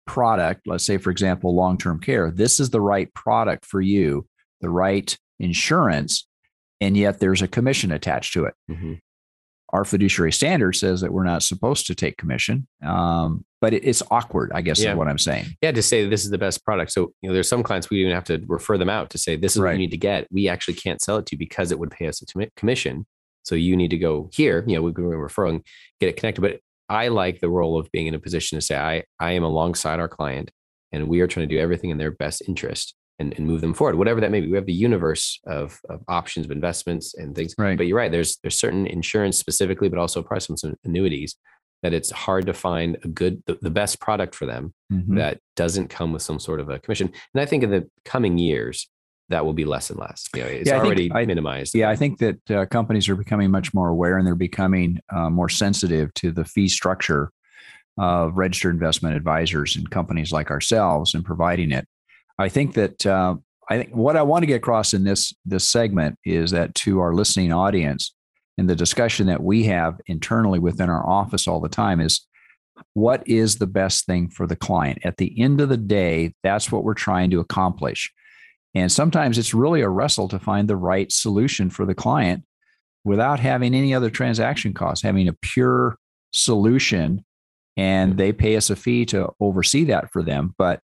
product, 0.07 0.67
let's 0.67 0.85
say, 0.85 0.99
for 0.99 1.11
example, 1.11 1.55
long 1.55 1.79
term 1.79 2.01
care, 2.01 2.31
this 2.31 2.61
is 2.61 2.71
the 2.71 2.81
right 2.81 3.13
product 3.15 3.65
for 3.65 3.81
you, 3.81 4.27
the 4.61 4.71
right 4.71 5.17
insurance, 5.43 6.27
and 6.81 6.97
yet 6.97 7.21
there's 7.21 7.43
a 7.43 7.49
commission 7.49 7.93
attached 7.93 8.33
to 8.35 8.45
it. 8.45 8.55
Mm-hmm. 8.71 8.95
Our 9.71 9.85
fiduciary 9.85 10.33
standard 10.33 10.75
says 10.75 11.01
that 11.01 11.13
we're 11.13 11.25
not 11.25 11.43
supposed 11.43 11.87
to 11.87 11.95
take 11.95 12.19
commission, 12.19 12.67
um, 12.85 13.45
but 13.61 13.73
it, 13.73 13.85
it's 13.85 14.03
awkward, 14.11 14.53
I 14.55 14.61
guess, 14.61 14.83
yeah. 14.83 14.93
is 14.93 14.97
what 14.97 15.09
I'm 15.09 15.19
saying. 15.19 15.47
Yeah, 15.63 15.73
to 15.73 15.83
say 15.83 16.07
this 16.07 16.25
is 16.25 16.31
the 16.31 16.39
best 16.39 16.63
product. 16.65 16.93
So, 16.93 17.13
you 17.23 17.29
know, 17.29 17.33
there's 17.33 17.49
some 17.49 17.63
clients 17.63 17.89
we 17.89 18.01
even 18.01 18.13
have 18.13 18.25
to 18.25 18.43
refer 18.47 18.77
them 18.77 18.91
out 18.91 19.09
to 19.11 19.19
say 19.19 19.37
this 19.37 19.57
is 19.57 19.63
right. 19.63 19.71
what 19.71 19.73
you 19.73 19.79
need 19.79 19.91
to 19.93 19.97
get. 19.97 20.29
We 20.31 20.49
actually 20.49 20.75
can't 20.75 21.01
sell 21.01 21.17
it 21.17 21.27
to 21.27 21.37
you 21.37 21.39
because 21.39 21.73
it 21.73 21.79
would 21.79 21.91
pay 21.91 22.07
us 22.07 22.23
a 22.23 22.49
commission. 22.57 23.07
So 23.45 23.55
you 23.55 23.77
need 23.77 23.91
to 23.91 23.99
go 23.99 24.31
here. 24.33 24.63
You 24.67 24.77
know, 24.77 24.83
we 24.83 24.93
can 24.93 25.05
refer 25.05 25.47
and 25.47 25.65
get 26.01 26.11
it 26.11 26.17
connected. 26.17 26.43
But 26.43 26.61
I 26.91 27.09
like 27.09 27.41
the 27.41 27.49
role 27.49 27.79
of 27.79 27.91
being 27.93 28.07
in 28.07 28.15
a 28.15 28.19
position 28.19 28.59
to 28.59 28.63
say, 28.63 28.77
I, 28.77 29.05
I 29.19 29.33
am 29.33 29.43
alongside 29.43 30.01
our 30.01 30.09
client 30.09 30.51
and 30.93 31.09
we 31.09 31.21
are 31.21 31.27
trying 31.27 31.49
to 31.49 31.55
do 31.55 31.61
everything 31.61 31.89
in 31.89 31.97
their 31.97 32.11
best 32.11 32.43
interest 32.47 32.95
and, 33.19 33.35
and 33.37 33.47
move 33.47 33.61
them 33.61 33.75
forward, 33.75 33.97
whatever 33.97 34.21
that 34.21 34.31
may 34.31 34.41
be. 34.41 34.49
We 34.49 34.57
have 34.57 34.67
the 34.67 34.73
universe 34.73 35.41
of, 35.47 35.79
of 35.89 36.03
options 36.09 36.47
of 36.47 36.53
investments 36.53 37.15
and 37.15 37.35
things. 37.35 37.55
Right. 37.59 37.77
But 37.77 37.87
you're 37.87 37.97
right. 37.97 38.11
There's 38.11 38.39
there's 38.39 38.59
certain 38.59 38.87
insurance 38.87 39.39
specifically, 39.39 39.89
but 39.89 39.99
also 39.99 40.23
probably 40.23 40.41
some, 40.41 40.57
some 40.57 40.75
annuities 40.85 41.37
that 41.83 41.93
it's 41.93 42.11
hard 42.11 42.47
to 42.47 42.53
find 42.53 42.97
a 43.05 43.09
good 43.09 43.43
the, 43.47 43.59
the 43.61 43.71
best 43.71 44.01
product 44.01 44.35
for 44.35 44.47
them 44.47 44.73
mm-hmm. 44.93 45.17
that 45.17 45.39
doesn't 45.57 45.89
come 45.89 46.13
with 46.13 46.23
some 46.23 46.39
sort 46.39 46.61
of 46.61 46.69
a 46.69 46.79
commission. 46.79 47.13
And 47.35 47.41
I 47.41 47.47
think 47.47 47.63
in 47.63 47.71
the 47.71 47.89
coming 48.05 48.39
years, 48.39 48.89
that 49.29 49.45
will 49.45 49.53
be 49.53 49.65
less 49.65 49.91
and 49.91 49.99
less. 49.99 50.27
You 50.35 50.43
know, 50.43 50.49
it's 50.49 50.69
yeah, 50.69 50.79
already 50.79 51.11
I, 51.13 51.25
minimized. 51.25 51.75
Yeah, 51.75 51.91
I 51.91 51.97
think 51.97 52.19
that 52.19 52.51
uh, 52.51 52.67
companies 52.67 53.09
are 53.09 53.17
becoming 53.17 53.51
much 53.51 53.73
more 53.73 53.89
aware 53.89 54.19
and 54.19 54.27
they're 54.27 54.35
becoming 54.35 55.01
uh, 55.11 55.31
more 55.31 55.49
sensitive 55.49 56.13
to 56.15 56.31
the 56.31 56.45
fee 56.45 56.69
structure 56.69 57.33
of 57.99 58.37
registered 58.37 58.75
investment 58.75 59.17
advisors 59.17 59.77
and 59.77 59.91
companies 59.91 60.33
like 60.33 60.51
ourselves 60.51 61.15
and 61.15 61.25
providing 61.25 61.73
it. 61.73 61.87
I 62.39 62.49
think 62.49 62.75
that 62.75 63.07
uh, 63.07 63.37
I 63.71 63.79
think 63.79 63.95
what 63.95 64.17
I 64.17 64.23
want 64.23 64.43
to 64.43 64.47
get 64.47 64.57
across 64.57 64.93
in 64.93 65.05
this 65.05 65.33
this 65.45 65.69
segment 65.69 66.19
is 66.25 66.51
that 66.51 66.75
to 66.77 67.01
our 67.01 67.15
listening 67.15 67.53
audience 67.53 68.15
and 68.59 68.69
the 68.69 68.77
discussion 68.77 69.27
that 69.29 69.43
we 69.43 69.65
have 69.65 70.01
internally 70.07 70.59
within 70.59 70.91
our 70.91 71.09
office 71.09 71.47
all 71.47 71.61
the 71.61 71.69
time 71.69 72.01
is 72.01 72.27
what 72.95 73.27
is 73.27 73.57
the 73.57 73.67
best 73.67 74.07
thing 74.07 74.29
for 74.29 74.47
the 74.47 74.57
client? 74.57 74.99
At 75.05 75.17
the 75.17 75.41
end 75.41 75.61
of 75.61 75.69
the 75.69 75.77
day 75.77 76.35
that's 76.43 76.73
what 76.73 76.85
we're 76.85 76.95
trying 76.95 77.31
to 77.31 77.41
accomplish. 77.41 78.13
And 78.75 78.91
sometimes 78.91 79.39
it's 79.39 79.55
really 79.55 79.83
a 79.83 79.89
wrestle 79.89 80.29
to 80.29 80.39
find 80.39 80.69
the 80.69 80.77
right 80.77 81.13
solution 81.13 81.71
for 81.71 81.85
the 81.85 81.95
client 81.95 82.45
without 83.05 83.41
having 83.41 83.75
any 83.75 83.95
other 83.95 84.11
transaction 84.11 84.73
costs, 84.73 85.03
having 85.03 85.29
a 85.29 85.35
pure 85.35 85.97
solution. 86.33 87.25
And 87.77 88.17
they 88.17 88.33
pay 88.33 88.57
us 88.57 88.71
a 88.71 88.77
fee 88.77 89.05
to 89.07 89.31
oversee 89.41 89.85
that 89.85 90.11
for 90.13 90.23
them, 90.23 90.55
but 90.59 90.81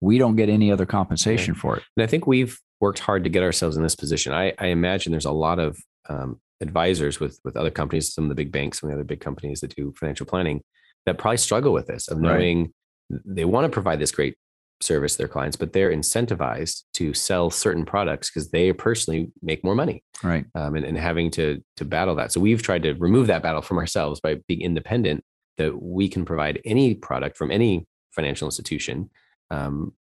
we 0.00 0.18
don't 0.18 0.36
get 0.36 0.48
any 0.48 0.70
other 0.70 0.86
compensation 0.86 1.54
for 1.54 1.76
it. 1.76 1.82
And 1.96 2.04
I 2.04 2.06
think 2.06 2.26
we've 2.26 2.58
worked 2.80 3.00
hard 3.00 3.24
to 3.24 3.30
get 3.30 3.42
ourselves 3.42 3.76
in 3.76 3.82
this 3.82 3.96
position. 3.96 4.32
I, 4.32 4.52
I 4.58 4.66
imagine 4.66 5.12
there's 5.12 5.24
a 5.24 5.32
lot 5.32 5.58
of 5.58 5.78
um, 6.08 6.40
advisors 6.60 7.20
with 7.20 7.38
with 7.44 7.56
other 7.56 7.70
companies, 7.70 8.12
some 8.12 8.24
of 8.24 8.28
the 8.28 8.34
big 8.34 8.52
banks, 8.52 8.80
some 8.80 8.88
of 8.88 8.94
the 8.94 9.00
other 9.00 9.06
big 9.06 9.20
companies 9.20 9.60
that 9.60 9.74
do 9.74 9.92
financial 9.98 10.26
planning 10.26 10.62
that 11.06 11.18
probably 11.18 11.38
struggle 11.38 11.72
with 11.72 11.86
this 11.86 12.08
of 12.08 12.20
knowing 12.20 12.72
right. 13.10 13.20
they 13.24 13.44
want 13.44 13.64
to 13.64 13.70
provide 13.70 13.98
this 13.98 14.12
great 14.12 14.36
service 14.80 15.12
to 15.12 15.18
their 15.18 15.28
clients, 15.28 15.56
but 15.56 15.72
they're 15.72 15.90
incentivized 15.90 16.82
to 16.94 17.12
sell 17.12 17.50
certain 17.50 17.84
products 17.84 18.30
because 18.30 18.50
they 18.50 18.72
personally 18.72 19.32
make 19.42 19.64
more 19.64 19.74
money. 19.74 20.04
Right. 20.22 20.44
Um, 20.54 20.76
and, 20.76 20.84
and 20.84 20.96
having 20.96 21.30
to 21.32 21.62
to 21.76 21.84
battle 21.84 22.14
that. 22.16 22.32
So 22.32 22.40
we've 22.40 22.62
tried 22.62 22.82
to 22.84 22.94
remove 22.94 23.26
that 23.28 23.42
battle 23.42 23.62
from 23.62 23.78
ourselves 23.78 24.20
by 24.20 24.36
being 24.46 24.60
independent, 24.60 25.24
that 25.56 25.82
we 25.82 26.08
can 26.08 26.24
provide 26.24 26.60
any 26.64 26.94
product 26.94 27.36
from 27.36 27.50
any 27.50 27.86
financial 28.12 28.46
institution. 28.46 29.10
Um, 29.50 29.94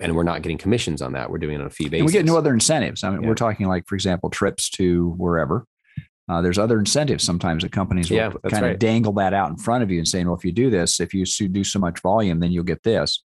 and 0.00 0.14
we're 0.16 0.24
not 0.24 0.42
getting 0.42 0.58
commissions 0.58 1.02
on 1.02 1.12
that. 1.12 1.30
We're 1.30 1.38
doing 1.38 1.56
it 1.56 1.60
on 1.60 1.66
a 1.66 1.70
fee 1.70 1.88
basis. 1.88 2.00
And 2.00 2.06
we 2.06 2.12
get 2.12 2.24
no 2.24 2.36
other 2.36 2.52
incentives. 2.52 3.04
I 3.04 3.10
mean, 3.10 3.22
yeah. 3.22 3.28
we're 3.28 3.34
talking 3.34 3.66
like, 3.66 3.86
for 3.86 3.94
example, 3.94 4.28
trips 4.28 4.68
to 4.70 5.10
wherever. 5.16 5.66
Uh, 6.28 6.40
there's 6.40 6.58
other 6.58 6.78
incentives 6.78 7.22
sometimes 7.22 7.62
that 7.62 7.72
companies 7.72 8.10
will 8.10 8.16
Yeah, 8.16 8.32
kind 8.48 8.64
of 8.64 8.78
dangle 8.78 9.12
that 9.14 9.34
out 9.34 9.50
in 9.50 9.56
front 9.56 9.82
of 9.82 9.90
you 9.90 9.98
and 9.98 10.08
saying, 10.08 10.26
well, 10.26 10.36
if 10.36 10.44
you 10.44 10.52
do 10.52 10.70
this, 10.70 10.98
if 10.98 11.12
you 11.12 11.24
do 11.48 11.62
so 11.64 11.78
much 11.78 12.00
volume, 12.00 12.40
then 12.40 12.50
you'll 12.50 12.64
get 12.64 12.82
this. 12.82 13.22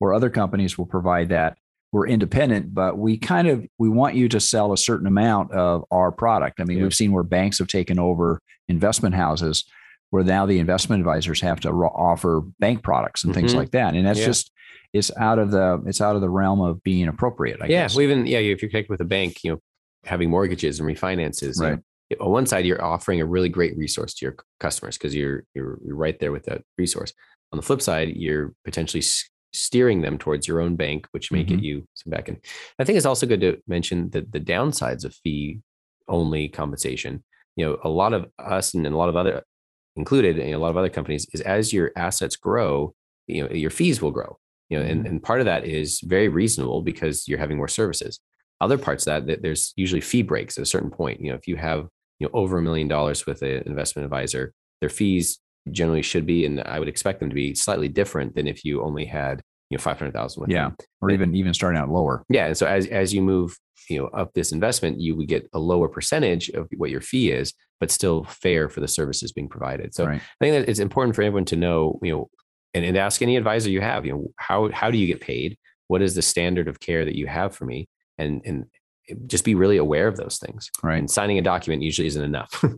Or 0.00 0.14
other 0.14 0.30
companies 0.30 0.78
will 0.78 0.86
provide 0.86 1.30
that. 1.30 1.58
We're 1.92 2.06
independent, 2.06 2.72
but 2.72 2.98
we 2.98 3.18
kind 3.18 3.48
of 3.48 3.66
we 3.78 3.88
want 3.88 4.14
you 4.14 4.28
to 4.28 4.40
sell 4.40 4.72
a 4.72 4.78
certain 4.78 5.06
amount 5.06 5.52
of 5.52 5.84
our 5.90 6.12
product. 6.12 6.60
I 6.60 6.64
mean, 6.64 6.78
Yeah. 6.78 6.84
we've 6.84 6.94
seen 6.94 7.12
where 7.12 7.22
banks 7.24 7.58
have 7.58 7.68
taken 7.68 7.98
over 7.98 8.40
investment 8.68 9.14
houses, 9.14 9.64
where 10.10 10.24
now 10.24 10.46
the 10.46 10.58
investment 10.58 11.00
advisors 11.00 11.40
have 11.40 11.60
to 11.60 11.72
ro- 11.72 11.88
offer 11.94 12.42
bank 12.60 12.82
products 12.82 13.24
and 13.24 13.34
things 13.34 13.52
Mhm. 13.52 13.56
like 13.56 13.70
that, 13.72 13.94
and 13.94 14.06
that's 14.06 14.20
Yeah. 14.20 14.26
just 14.26 14.52
it's 14.92 15.10
out 15.16 15.38
of 15.38 15.50
the 15.50 15.82
it's 15.86 16.00
out 16.00 16.14
of 16.14 16.22
the 16.22 16.30
realm 16.30 16.60
of 16.60 16.82
being 16.82 17.08
appropriate. 17.08 17.60
I 17.60 17.66
yeah. 17.66 17.82
guess. 17.82 17.94
Well, 17.96 18.04
even 18.04 18.26
yeah, 18.26 18.38
if 18.38 18.62
you're 18.62 18.70
connected 18.70 18.90
with 18.90 19.00
a 19.00 19.04
bank, 19.04 19.42
you 19.44 19.52
know, 19.52 19.58
having 20.04 20.30
mortgages 20.30 20.78
and 20.80 20.88
refinances, 20.88 21.56
you 21.60 21.66
Right. 21.66 21.78
know, 22.10 22.16
on 22.26 22.30
one 22.30 22.46
side, 22.46 22.64
you're 22.64 22.82
offering 22.82 23.20
a 23.20 23.26
really 23.26 23.48
great 23.48 23.76
resource 23.76 24.14
to 24.14 24.24
your 24.26 24.36
customers 24.60 24.96
because 24.96 25.14
you're, 25.14 25.44
you're 25.54 25.78
you're 25.84 25.96
right 25.96 26.18
there 26.20 26.30
with 26.32 26.44
that 26.44 26.62
resource. 26.78 27.12
On 27.52 27.56
the 27.56 27.62
flip 27.62 27.82
side, 27.82 28.14
you're 28.16 28.54
potentially 28.64 29.02
steering 29.52 30.02
them 30.02 30.18
towards 30.18 30.46
your 30.46 30.60
own 30.60 30.76
bank, 30.76 31.06
which 31.12 31.32
may 31.32 31.42
get 31.42 31.62
you 31.62 31.86
some 31.94 32.10
back 32.10 32.28
end. 32.28 32.38
I 32.78 32.84
think 32.84 32.96
it's 32.96 33.06
also 33.06 33.26
good 33.26 33.40
to 33.40 33.58
mention 33.66 34.10
that 34.10 34.30
the 34.32 34.40
downsides 34.40 35.04
of 35.04 35.14
fee 35.14 35.60
only 36.08 36.48
compensation. 36.48 37.24
You 37.56 37.64
know, 37.66 37.78
a 37.82 37.88
lot 37.88 38.12
of 38.12 38.26
us 38.38 38.74
and 38.74 38.86
a 38.86 38.96
lot 38.96 39.08
of 39.08 39.16
other 39.16 39.42
included, 39.96 40.38
and 40.38 40.54
a 40.54 40.58
lot 40.58 40.70
of 40.70 40.76
other 40.76 40.88
companies, 40.88 41.26
is 41.32 41.40
as 41.40 41.72
your 41.72 41.92
assets 41.96 42.36
grow, 42.36 42.94
you 43.26 43.42
know, 43.42 43.50
your 43.50 43.70
fees 43.70 44.00
will 44.00 44.10
grow. 44.10 44.38
You 44.68 44.78
know, 44.78 44.84
and, 44.84 45.00
mm-hmm. 45.00 45.06
and 45.06 45.22
part 45.22 45.40
of 45.40 45.46
that 45.46 45.64
is 45.64 46.00
very 46.00 46.28
reasonable 46.28 46.82
because 46.82 47.28
you're 47.28 47.38
having 47.38 47.56
more 47.56 47.68
services. 47.68 48.18
Other 48.60 48.78
parts 48.78 49.06
of 49.06 49.12
that, 49.12 49.26
that 49.26 49.42
there's 49.42 49.72
usually 49.76 50.00
fee 50.00 50.22
breaks 50.22 50.58
at 50.58 50.62
a 50.62 50.66
certain 50.66 50.90
point. 50.90 51.20
You 51.20 51.30
know, 51.30 51.36
if 51.36 51.46
you 51.46 51.56
have 51.56 51.88
you 52.18 52.26
know 52.26 52.30
over 52.32 52.58
a 52.58 52.62
million 52.62 52.88
dollars 52.88 53.26
with 53.26 53.42
an 53.42 53.62
investment 53.66 54.04
advisor, 54.04 54.52
their 54.80 54.88
fees 54.88 55.38
generally 55.70 56.02
should 56.02 56.26
be, 56.26 56.44
and 56.46 56.60
I 56.62 56.78
would 56.78 56.88
expect 56.88 57.20
them 57.20 57.28
to 57.28 57.34
be 57.34 57.54
slightly 57.54 57.88
different 57.88 58.34
than 58.34 58.46
if 58.46 58.64
you 58.64 58.82
only 58.82 59.04
had 59.04 59.42
you 59.70 59.76
know 59.78 59.82
five 59.82 59.98
hundred 59.98 60.12
thousand 60.12 60.40
with 60.42 60.50
Yeah. 60.50 60.68
them. 60.68 60.76
or 61.00 61.10
even 61.10 61.34
even 61.34 61.54
starting 61.54 61.80
out 61.80 61.88
lower. 61.90 62.24
Yeah, 62.28 62.46
and 62.46 62.56
so 62.56 62.66
as 62.66 62.86
as 62.86 63.12
you 63.14 63.22
move, 63.22 63.56
you 63.88 63.98
know, 63.98 64.06
up 64.08 64.32
this 64.34 64.52
investment, 64.52 65.00
you 65.00 65.16
would 65.16 65.28
get 65.28 65.48
a 65.52 65.58
lower 65.58 65.88
percentage 65.88 66.48
of 66.50 66.68
what 66.76 66.90
your 66.90 67.00
fee 67.00 67.30
is, 67.30 67.52
but 67.80 67.90
still 67.90 68.24
fair 68.24 68.68
for 68.68 68.80
the 68.80 68.88
services 68.88 69.32
being 69.32 69.48
provided. 69.48 69.94
So 69.94 70.06
right. 70.06 70.20
I 70.20 70.44
think 70.44 70.54
that 70.54 70.68
it's 70.70 70.80
important 70.80 71.14
for 71.16 71.22
everyone 71.22 71.44
to 71.46 71.56
know, 71.56 71.98
you 72.02 72.12
know, 72.12 72.30
and, 72.74 72.84
and 72.84 72.96
ask 72.96 73.22
any 73.22 73.36
advisor 73.36 73.70
you 73.70 73.80
have, 73.80 74.04
you 74.06 74.12
know, 74.12 74.26
how 74.36 74.70
how 74.70 74.90
do 74.90 74.98
you 74.98 75.06
get 75.06 75.20
paid? 75.20 75.56
What 75.88 76.02
is 76.02 76.14
the 76.14 76.22
standard 76.22 76.68
of 76.68 76.80
care 76.80 77.04
that 77.04 77.16
you 77.16 77.26
have 77.26 77.54
for 77.54 77.64
me? 77.64 77.88
And 78.18 78.42
and 78.44 78.66
just 79.26 79.44
be 79.44 79.54
really 79.54 79.76
aware 79.76 80.08
of 80.08 80.16
those 80.16 80.38
things. 80.38 80.68
Right. 80.82 80.98
And 80.98 81.08
signing 81.10 81.38
a 81.38 81.42
document 81.42 81.82
usually 81.82 82.08
isn't 82.08 82.24
enough. 82.24 82.64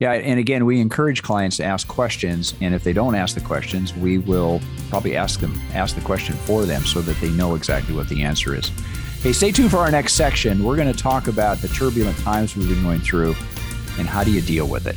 Yeah, 0.00 0.12
and 0.14 0.40
again, 0.40 0.66
we 0.66 0.80
encourage 0.80 1.22
clients 1.22 1.58
to 1.58 1.64
ask 1.64 1.86
questions, 1.86 2.54
and 2.60 2.74
if 2.74 2.82
they 2.82 2.92
don't 2.92 3.14
ask 3.14 3.36
the 3.36 3.40
questions, 3.40 3.94
we 3.94 4.18
will 4.18 4.60
probably 4.88 5.16
ask 5.16 5.38
them 5.38 5.56
ask 5.74 5.94
the 5.94 6.00
question 6.00 6.34
for 6.34 6.64
them 6.64 6.82
so 6.82 7.00
that 7.02 7.16
they 7.20 7.30
know 7.30 7.54
exactly 7.54 7.94
what 7.94 8.08
the 8.08 8.22
answer 8.22 8.56
is. 8.56 8.72
Hey, 9.20 9.32
stay 9.32 9.52
tuned 9.52 9.70
for 9.70 9.76
our 9.76 9.92
next 9.92 10.14
section. 10.14 10.64
We're 10.64 10.74
going 10.74 10.92
to 10.92 10.98
talk 10.98 11.28
about 11.28 11.58
the 11.58 11.68
turbulent 11.68 12.18
times 12.18 12.56
we've 12.56 12.68
been 12.68 12.82
going 12.82 13.00
through, 13.00 13.36
and 13.96 14.08
how 14.08 14.24
do 14.24 14.32
you 14.32 14.40
deal 14.40 14.66
with 14.66 14.88
it. 14.88 14.96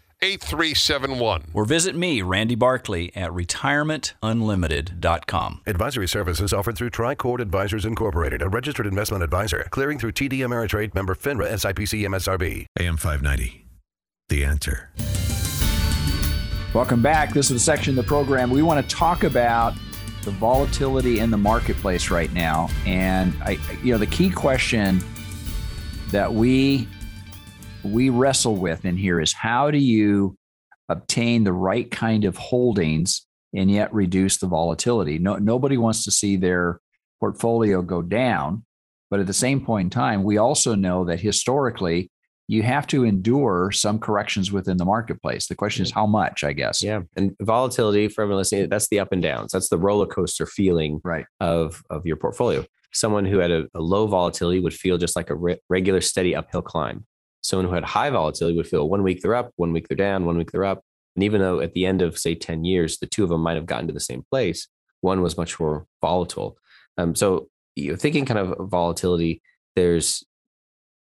8371. 0.21 1.43
Or 1.53 1.65
visit 1.65 1.95
me, 1.95 2.21
Randy 2.21 2.55
Barkley, 2.55 3.11
at 3.15 3.31
retirementunlimited.com. 3.31 5.61
Advisory 5.65 6.07
services 6.07 6.53
offered 6.53 6.77
through 6.77 6.91
Tricord 6.91 7.39
Advisors 7.39 7.85
Incorporated, 7.85 8.41
a 8.41 8.49
registered 8.49 8.85
investment 8.85 9.23
advisor, 9.23 9.65
clearing 9.71 9.97
through 9.97 10.11
TD 10.11 10.39
Ameritrade 10.39 10.93
member 10.93 11.15
FINRA 11.15 11.53
SIPC 11.53 12.05
MSRB. 12.07 12.65
AM 12.79 12.97
590. 12.97 13.65
The 14.29 14.45
answer. 14.45 14.89
Welcome 16.73 17.01
back. 17.01 17.33
This 17.33 17.51
is 17.51 17.55
the 17.55 17.59
section 17.59 17.97
of 17.97 18.05
the 18.05 18.07
program 18.07 18.49
we 18.49 18.61
want 18.61 18.87
to 18.87 18.95
talk 18.95 19.23
about 19.23 19.73
the 20.23 20.31
volatility 20.31 21.19
in 21.19 21.31
the 21.31 21.37
marketplace 21.37 22.09
right 22.09 22.31
now, 22.31 22.69
and 22.85 23.33
I, 23.43 23.57
you 23.83 23.91
know, 23.91 23.97
the 23.97 24.05
key 24.05 24.29
question 24.29 25.03
that 26.11 26.31
we 26.31 26.87
we 27.83 28.09
wrestle 28.09 28.55
with 28.55 28.85
in 28.85 28.97
here 28.97 29.19
is 29.19 29.33
how 29.33 29.71
do 29.71 29.77
you 29.77 30.35
obtain 30.89 31.43
the 31.43 31.53
right 31.53 31.89
kind 31.89 32.25
of 32.25 32.37
holdings 32.37 33.25
and 33.53 33.69
yet 33.71 33.93
reduce 33.93 34.37
the 34.37 34.47
volatility? 34.47 35.17
No, 35.19 35.35
nobody 35.37 35.77
wants 35.77 36.03
to 36.05 36.11
see 36.11 36.35
their 36.35 36.79
portfolio 37.19 37.81
go 37.81 38.01
down, 38.01 38.63
but 39.09 39.19
at 39.19 39.27
the 39.27 39.33
same 39.33 39.63
point 39.65 39.87
in 39.87 39.89
time, 39.89 40.23
we 40.23 40.37
also 40.37 40.75
know 40.75 41.05
that 41.05 41.19
historically 41.19 42.09
you 42.47 42.63
have 42.63 42.85
to 42.87 43.05
endure 43.05 43.71
some 43.71 43.97
corrections 43.97 44.51
within 44.51 44.75
the 44.77 44.83
marketplace. 44.85 45.47
The 45.47 45.55
question 45.55 45.83
is 45.83 45.91
how 45.91 46.05
much, 46.05 46.43
I 46.43 46.51
guess. 46.53 46.83
yeah. 46.83 47.01
And 47.15 47.33
volatility 47.41 48.09
for 48.09 48.23
everyone 48.23 48.39
listening, 48.39 48.67
that's 48.67 48.89
the 48.89 48.99
up 48.99 49.13
and 49.13 49.21
downs. 49.21 49.53
That's 49.53 49.69
the 49.69 49.77
roller 49.77 50.05
coaster 50.05 50.45
feeling 50.45 50.99
Right. 51.03 51.25
of, 51.39 51.81
of 51.89 52.05
your 52.05 52.17
portfolio. 52.17 52.65
Someone 52.93 53.23
who 53.25 53.37
had 53.37 53.51
a, 53.51 53.67
a 53.73 53.79
low 53.79 54.05
volatility 54.07 54.59
would 54.59 54.73
feel 54.73 54.97
just 54.97 55.15
like 55.15 55.29
a 55.29 55.35
re- 55.35 55.59
regular 55.69 56.01
steady 56.01 56.35
uphill 56.35 56.61
climb. 56.61 57.05
Someone 57.41 57.67
who 57.67 57.73
had 57.73 57.83
high 57.83 58.09
volatility 58.09 58.55
would 58.55 58.67
feel 58.67 58.87
one 58.87 59.03
week 59.03 59.21
they're 59.21 59.35
up, 59.35 59.51
one 59.55 59.73
week 59.73 59.87
they're 59.87 59.97
down, 59.97 60.25
one 60.25 60.37
week 60.37 60.51
they're 60.51 60.65
up. 60.65 60.83
And 61.15 61.23
even 61.23 61.41
though 61.41 61.59
at 61.59 61.73
the 61.73 61.85
end 61.85 62.01
of 62.01 62.17
say 62.17 62.35
10 62.35 62.63
years, 62.63 62.97
the 62.99 63.07
two 63.07 63.23
of 63.23 63.29
them 63.29 63.41
might 63.41 63.55
have 63.55 63.65
gotten 63.65 63.87
to 63.87 63.93
the 63.93 63.99
same 63.99 64.23
place, 64.29 64.67
one 65.01 65.21
was 65.21 65.37
much 65.37 65.59
more 65.59 65.85
volatile. 66.01 66.57
Um, 66.97 67.15
so 67.15 67.47
you 67.75 67.91
know, 67.91 67.95
thinking 67.95 68.25
kind 68.25 68.39
of 68.39 68.69
volatility, 68.69 69.41
there's 69.75 70.23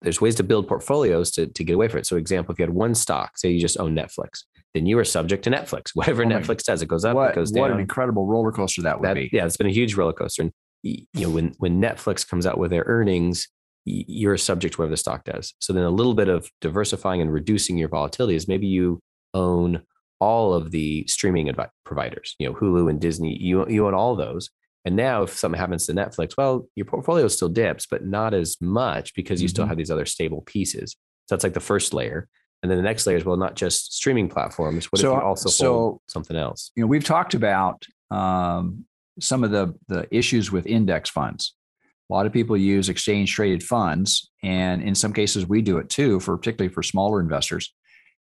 there's 0.03 0.21
ways 0.21 0.37
to 0.37 0.45
build 0.45 0.69
portfolios 0.69 1.31
to, 1.33 1.49
to 1.49 1.65
get 1.65 1.73
away 1.73 1.89
from 1.89 1.99
it. 1.99 2.07
So 2.07 2.17
example, 2.17 2.53
if 2.53 2.59
you 2.61 2.63
had 2.65 2.75
one 2.75 2.95
stock, 2.95 3.37
say 3.37 3.51
you 3.51 3.61
just 3.61 3.81
own 3.81 3.97
Netflix, 3.97 4.45
then 4.73 4.87
you 4.87 4.97
are 4.99 5.05
subject 5.05 5.43
to 5.45 5.51
Netflix. 5.51 5.91
Whatever 5.95 6.23
Oh 6.23 6.27
Netflix 6.27 6.65
does, 6.65 6.83
it 6.83 6.87
goes 6.89 7.05
up, 7.05 7.17
what, 7.17 7.31
it 7.31 7.35
goes 7.35 7.51
down. 7.51 7.63
what 7.63 7.71
an 7.73 7.81
incredible 7.81 8.27
roller 8.27 8.53
coaster 8.53 8.83
that 8.83 9.01
would 9.01 9.09
that, 9.09 9.15
be. 9.15 9.29
yeah, 9.33 9.45
it's 9.45 9.57
been 9.57 9.67
a 9.67 9.73
huge 9.73 9.95
roller 9.95 10.13
coaster. 10.13 10.43
And 10.43 10.53
you 10.83 11.07
know, 11.15 11.31
when 11.31 11.55
when 11.59 11.83
Netflix 11.83 12.27
comes 12.27 12.47
out 12.47 12.59
with 12.59 12.71
their 12.71 12.85
earnings, 12.87 13.49
you're 14.09 14.35
a 14.35 14.39
subject 14.39 14.75
to 14.75 14.81
whatever 14.81 14.93
the 14.93 14.97
stock 14.97 15.25
does. 15.25 15.55
So 15.61 15.73
then 15.73 15.85
a 15.85 15.91
little 15.91 16.15
bit 16.15 16.29
of 16.29 16.51
diversifying 16.61 17.21
and 17.21 17.33
reducing 17.33 17.77
your 17.79 17.89
volatility 17.89 18.35
is 18.37 18.49
maybe 18.49 18.67
you 18.67 19.01
own 19.35 19.83
all 20.21 20.53
of 20.55 20.71
the 20.73 21.07
streaming 21.07 21.47
advi- 21.49 21.69
providers, 21.85 22.35
you 22.39 22.49
know, 22.49 22.55
Hulu 22.55 22.91
and 22.91 23.01
Disney. 23.01 23.37
You 23.37 23.67
you 23.69 23.87
own 23.87 23.95
all 23.95 24.17
those. 24.17 24.51
And 24.85 24.97
now 24.97 25.23
if 25.23 25.37
something 25.37 25.59
happens 25.59 25.87
to 25.87 25.93
Netflix, 25.93 26.37
well, 26.39 26.67
your 26.75 26.87
portfolio 26.87 27.29
still 27.29 27.49
dips, 27.49 27.87
but 27.91 28.05
not 28.07 28.33
as 28.35 28.57
much 28.61 29.15
because 29.15 29.43
you 29.43 29.49
still 29.49 29.65
Mhm. 29.65 29.69
have 29.69 29.77
these 29.77 29.91
other 29.91 30.07
stable 30.07 30.43
pieces. 30.43 30.93
So 31.27 31.35
that's 31.35 31.45
like 31.45 31.53
the 31.55 31.61
first 31.61 31.93
layer. 31.93 32.29
And 32.63 32.71
then 32.71 32.79
the 32.79 32.83
next 32.83 33.07
layer 33.07 33.17
is 33.17 33.25
well, 33.25 33.37
not 33.37 33.55
just 33.55 33.93
streaming 33.95 34.29
platforms. 34.29 34.87
What 34.87 35.01
So- 35.01 35.13
if 35.13 35.19
you 35.21 35.23
also 35.23 35.49
so- 35.51 35.73
hold 35.73 36.01
something 36.09 36.37
else? 36.37 36.73
you 36.75 36.83
know, 36.83 36.87
we've 36.89 37.05
talked 37.05 37.35
about 37.35 37.85
um, 38.11 38.85
some 39.21 39.45
of 39.45 39.51
the 39.51 39.75
the 39.89 40.09
issues 40.11 40.51
with 40.51 40.67
index 40.67 41.11
funds. 41.11 41.55
A 42.11 42.15
lot 42.15 42.27
of 42.27 42.33
people 42.33 42.57
use 42.57 42.89
exchange 42.89 43.35
traded 43.35 43.63
funds, 43.63 44.31
and 44.43 44.83
in 44.83 44.95
some 44.95 45.13
cases, 45.13 45.47
we 45.47 45.61
do 45.61 45.79
it 45.79 45.91
too, 45.91 46.21
for 46.21 46.37
particularly 46.39 46.73
for 46.73 46.83
smaller 46.83 47.21
investors. 47.21 47.75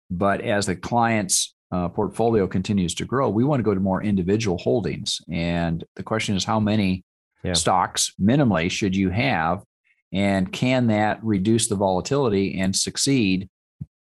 But 0.10 0.42
as 0.42 0.66
the 0.66 0.76
client's 0.76 1.56
uh, 1.72 1.90
portfolio 1.90 2.48
continues 2.48 2.94
to 2.96 3.06
grow, 3.06 3.30
we 3.30 3.44
want 3.44 3.60
to 3.60 3.64
go 3.64 3.74
to 3.74 3.80
more 3.80 4.04
individual 4.04 4.58
holdings. 4.58 5.20
And 5.32 5.84
the 5.96 6.04
question 6.04 6.36
is, 6.36 6.44
how 6.44 6.60
many 6.60 7.04
Yeah. 7.44 7.54
stocks 7.54 8.14
minimally 8.20 8.70
should 8.70 8.96
you 8.96 9.10
have, 9.10 9.64
and 10.12 10.52
can 10.52 10.88
that 10.88 11.24
reduce 11.24 11.68
the 11.68 11.76
volatility 11.76 12.60
and 12.60 12.76
succeed 12.76 13.50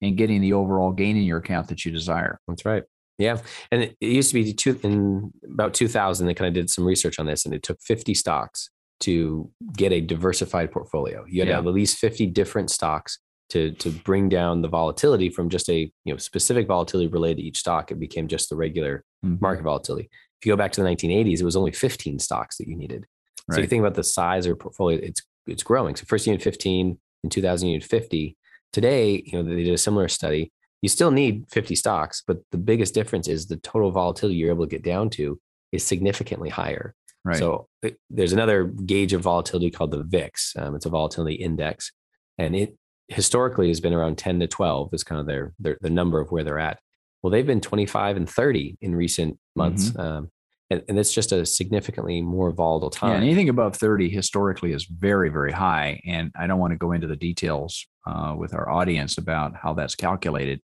in 0.01 0.17
getting 0.17 0.41
the 0.41 0.53
overall 0.53 0.93
gain 0.93 1.17
in 1.17 1.25
your 1.25 1.39
account 1.39 1.69
that 1.69 1.85
you 1.85 1.93
desire? 1.93 2.41
That's 2.49 2.65
right. 2.65 2.83
Yeah. 3.19 3.39
And 3.71 3.83
it, 3.83 3.97
used 4.01 4.31
to 4.31 4.35
be 4.35 4.53
two, 4.53 4.79
in 4.83 5.33
about 5.45 5.75
2000, 5.75 6.27
they 6.27 6.35
kind 6.35 6.49
of 6.49 6.55
did 6.55 6.71
some 6.71 6.85
research 6.85 7.19
on 7.19 7.27
this 7.27 7.45
and 7.45 7.55
it 7.55 7.63
took 7.63 7.81
50 7.83 8.15
stocks 8.15 8.71
to 9.01 9.51
get 9.77 9.93
a 9.93 10.01
diversified 10.01 10.71
portfolio. 10.73 11.25
You 11.29 11.41
had 11.41 11.49
Yeah. 11.49 11.53
to 11.55 11.57
have 11.57 11.67
at 11.67 11.75
least 11.75 11.99
50 11.99 12.27
different 12.27 12.71
stocks 12.71 13.19
to 13.51 13.71
to 13.73 13.91
bring 13.91 14.29
down 14.29 14.63
the 14.63 14.69
volatility 14.69 15.29
from 15.31 15.49
just 15.49 15.69
a 15.69 15.81
you 16.05 16.13
know 16.13 16.17
specific 16.17 16.67
volatility 16.67 17.07
related 17.09 17.37
to 17.37 17.43
each 17.43 17.59
stock. 17.59 17.91
It 17.93 17.99
became 18.01 18.27
just 18.29 18.51
the 18.51 18.57
regular 18.57 19.05
Mhm. 19.25 19.41
market 19.41 19.63
volatility. 19.63 20.09
If 20.41 20.47
you 20.47 20.53
go 20.53 20.57
back 20.57 20.73
to 20.73 20.81
the 20.81 20.85
1980s, 20.85 21.41
it 21.41 21.45
was 21.45 21.57
only 21.57 21.71
15 21.73 22.19
stocks 22.19 22.57
that 22.59 22.67
you 22.69 22.77
needed. 22.77 23.07
So 23.53 23.61
you 23.61 23.69
think 23.69 23.81
about 23.81 23.95
the 23.95 24.03
size 24.03 24.45
of 24.45 24.49
your 24.49 24.57
portfolio, 24.57 24.99
it's 25.03 25.23
it's 25.47 25.63
growing. 25.63 25.95
So 25.95 26.05
first 26.09 26.27
you 26.27 26.33
need 26.33 26.43
15, 26.43 26.99
in 27.23 27.31
2000 27.31 27.69
you 27.69 27.75
need 27.75 27.85
50. 27.85 28.37
Today, 28.73 29.23
you 29.25 29.33
know, 29.41 29.45
they 29.49 29.63
did 29.63 29.73
a 29.73 29.79
similar 29.79 30.09
study. 30.09 30.51
You 30.83 30.89
still 30.89 31.13
need 31.13 31.45
50 31.53 31.77
stocks, 31.77 32.21
but 32.27 32.39
the 32.51 32.59
biggest 32.59 32.95
difference 32.95 33.29
is 33.29 33.47
the 33.47 33.57
total 33.59 33.93
volatility 33.93 34.37
you're 34.37 34.51
able 34.51 34.67
to 34.67 34.71
get 34.71 34.83
down 34.83 35.09
to 35.11 35.39
is 35.71 35.85
significantly 35.85 36.49
higher. 36.49 36.97
Right. 37.25 37.37
So 37.39 37.69
there's 38.11 38.33
another 38.33 38.65
gauge 38.65 39.13
of 39.13 39.23
volatility 39.23 39.71
called 39.71 39.91
the 39.91 40.03
VIX. 40.03 40.53
Um, 40.59 40.75
it's 40.75 40.87
a 40.87 40.91
volatility 40.91 41.35
index, 41.35 41.93
and 42.39 42.55
it 42.57 42.77
historically 43.09 43.69
has 43.69 43.81
been 43.81 43.93
around 43.93 44.19
10 44.19 44.41
to 44.41 44.47
12 44.47 44.93
is 44.93 45.05
kind 45.05 45.21
of 45.21 45.27
their, 45.27 45.53
their 45.59 45.79
the 45.81 45.91
number 45.91 46.21
of 46.21 46.31
where 46.31 46.43
they're 46.45 46.59
at. 46.59 46.81
Well, 47.23 47.31
they've 47.31 47.47
been 47.47 47.61
25 47.61 48.17
and 48.17 48.29
30 48.29 48.79
in 48.81 48.95
recent 48.95 49.39
months, 49.55 49.97
um, 49.99 50.31
and, 50.71 50.83
and 50.89 50.99
it's 50.99 51.13
just 51.15 51.33
a 51.33 51.47
significantly 51.47 52.21
more 52.21 52.51
volatile 52.51 52.91
Yeah, 53.09 53.15
time. 53.15 53.23
anything 53.23 53.49
above 53.49 53.77
30 53.77 54.09
historically 54.11 54.73
is 54.73 54.85
very, 54.85 55.29
very 55.29 55.53
high. 55.53 56.01
And 56.05 56.33
I 56.39 56.47
don't 56.47 56.59
want 56.59 56.73
to 56.73 56.77
go 56.77 56.93
into 56.93 57.07
the 57.07 57.17
details 57.17 57.87
uh, 58.07 58.35
with 58.37 58.53
our 58.55 58.69
audience 58.69 59.19
about 59.19 59.55
how 59.57 59.75
that's 59.75 59.95
calculated. 59.95 60.61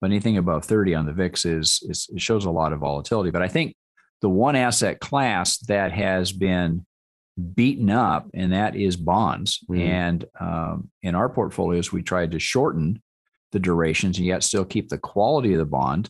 But 0.00 0.10
anything 0.10 0.36
above 0.38 0.64
30 0.64 0.94
on 0.94 1.06
the 1.06 1.12
VIX 1.12 1.44
is, 1.44 1.80
is 1.88 2.08
it 2.12 2.20
shows 2.20 2.44
a 2.46 2.50
lot 2.50 2.72
of 2.72 2.80
volatility. 2.80 3.30
But 3.30 3.42
I 3.42 3.48
think 3.48 3.74
the 4.20 4.28
one 4.28 4.56
asset 4.56 5.00
class 5.00 5.58
that 5.66 5.92
has 5.92 6.32
been 6.32 6.86
beaten 7.54 7.90
up, 7.90 8.28
and 8.32 8.52
that 8.52 8.76
is 8.76 8.96
bonds. 8.96 9.64
Mhm. 9.68 9.80
And 9.80 10.24
um, 10.40 10.90
in 11.02 11.14
our 11.14 11.28
portfolios, 11.28 11.92
we 11.92 12.02
tried 12.02 12.30
to 12.32 12.38
shorten 12.38 13.02
the 13.52 13.58
durations 13.58 14.18
and 14.18 14.26
yet 14.26 14.42
still 14.42 14.64
keep 14.64 14.88
the 14.88 14.98
quality 14.98 15.52
of 15.52 15.58
the 15.58 15.64
bond. 15.64 16.08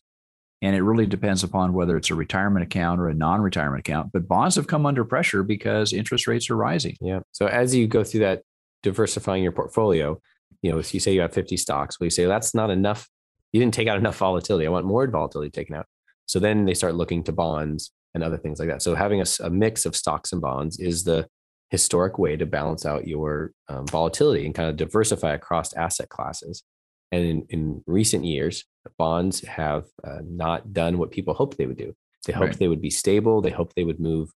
And 0.63 0.75
it 0.75 0.83
really 0.83 1.07
depends 1.07 1.45
upon 1.45 1.75
whether 1.75 1.97
it's 1.97 2.11
a 2.11 2.15
retirement 2.15 2.65
account 2.65 3.01
or 3.01 3.09
a 3.09 3.15
non 3.15 3.43
retirement 3.43 3.81
account. 3.81 4.13
But 4.13 4.27
bonds 4.27 4.57
have 4.57 4.67
come 4.67 4.87
under 4.87 5.05
pressure 5.05 5.43
because 5.43 5.93
interest 5.93 6.27
rates 6.27 6.49
are 6.49 6.57
rising. 6.57 6.97
Yeah. 7.01 7.21
So 7.33 7.47
as 7.47 7.75
you 7.75 7.87
go 7.87 8.03
through 8.03 8.21
that 8.21 8.43
diversifying 8.83 9.43
your 9.43 9.53
portfolio, 9.53 10.21
you 10.63 10.73
know, 10.73 10.79
if 10.79 10.95
you 10.95 11.01
say 11.01 11.13
you 11.13 11.21
have 11.21 11.35
50 11.35 11.59
stocks, 11.59 12.01
well, 12.01 12.07
you 12.07 12.11
say 12.11 12.25
that's 12.25 12.55
not 12.55 12.71
enough. 12.71 13.09
You 13.53 13.61
didn't 13.61 13.75
take 13.75 13.89
out 13.89 13.99
enough 13.99 14.17
volatility. 14.17 14.67
I 14.67 14.71
want 14.71 14.87
more 14.87 15.07
volatility 15.07 15.51
taken 15.51 15.77
out. 15.77 15.87
So 16.27 16.39
then 16.39 16.65
they 16.65 16.75
start 16.75 16.95
looking 16.95 17.23
to 17.25 17.33
bonds 17.33 17.93
and 18.15 18.23
other 18.23 18.39
things 18.39 18.59
like 18.59 18.69
that. 18.69 18.83
So 18.83 18.95
having 18.95 19.23
a 19.23 19.51
mix 19.51 19.87
of 19.87 19.97
stocks 19.97 20.33
and 20.33 20.41
bonds 20.41 20.79
is 20.79 21.05
the 21.05 21.27
historic 21.71 22.19
way 22.19 22.37
to 22.37 22.47
balance 22.47 22.87
out 22.87 23.09
your 23.09 23.53
um, 23.69 23.87
volatility 23.87 24.47
and 24.47 24.55
kind 24.55 24.69
of 24.69 24.77
diversify 24.77 25.35
across 25.35 25.73
asset 25.75 26.09
classes. 26.09 26.63
And 27.11 27.25
in, 27.25 27.47
in 27.51 27.83
recent 27.87 28.25
years, 28.25 28.65
bonds 28.99 29.41
have 29.43 29.85
uh, 30.03 30.19
not 30.25 30.73
done 30.73 30.99
what 30.99 31.11
people 31.11 31.35
hoped 31.35 31.59
they 31.59 31.67
would 31.67 31.77
do. 31.79 31.95
They 32.27 32.33
hoped 32.33 32.51
Right. 32.51 32.59
they 32.59 32.69
would 32.69 32.81
be 32.81 32.91
stable. 32.91 33.41
They 33.41 33.51
hoped 33.51 33.75
they 33.77 33.85
would 33.85 34.01
move 34.01 34.31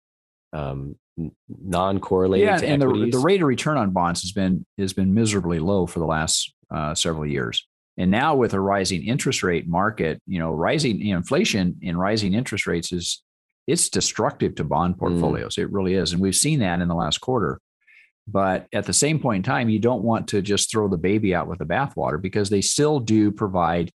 um, 0.54 0.96
non-correlated 1.48 2.46
Yeah, 2.46 2.60
and 2.62 2.82
the, 2.82 3.10
the 3.12 3.20
rate 3.20 3.42
of 3.42 3.48
return 3.48 3.78
on 3.78 3.92
bonds 3.92 4.22
has 4.22 4.32
been 4.32 4.66
has 4.78 4.94
been 4.94 5.14
miserably 5.14 5.60
low 5.60 5.86
for 5.88 6.00
the 6.00 6.06
last 6.06 6.54
uh, 6.74 6.94
several 6.96 7.26
years. 7.26 7.66
And 7.98 8.12
now 8.12 8.36
with 8.36 8.54
a 8.54 8.60
rising 8.60 9.04
interest 9.04 9.42
rate 9.42 9.68
market, 9.68 10.22
you 10.28 10.40
know, 10.40 10.52
rising 10.52 11.00
you 11.00 11.14
know, 11.14 11.18
inflation 11.18 11.78
and 11.84 12.00
rising 12.00 12.34
interest 12.34 12.68
rates 12.68 12.92
is 12.92 13.24
it's 13.66 13.90
destructive 13.90 14.56
to 14.56 14.64
bond 14.64 14.96
hmm. 14.96 15.00
portfolios. 15.00 15.58
It 15.58 15.72
really 15.72 15.96
is, 15.96 16.14
and 16.14 16.22
we've 16.22 16.36
seen 16.36 16.60
that 16.60 16.80
in 16.82 16.88
the 16.88 16.96
last 16.96 17.20
quarter. 17.20 17.60
But 18.28 18.68
at 18.74 18.86
the 18.86 18.94
same 18.94 19.20
point 19.20 19.38
in 19.38 19.44
time, 19.44 19.70
you 19.70 19.80
don't 19.80 20.04
want 20.04 20.28
to 20.30 20.42
just 20.42 20.70
throw 20.70 20.90
the 20.90 20.98
baby 20.98 21.34
out 21.34 21.48
with 21.48 21.60
the 21.60 21.66
bathwater 21.66 22.22
because 22.22 22.50
they 22.50 22.62
still 22.62 23.00
do 23.00 23.32
provide 23.32 23.90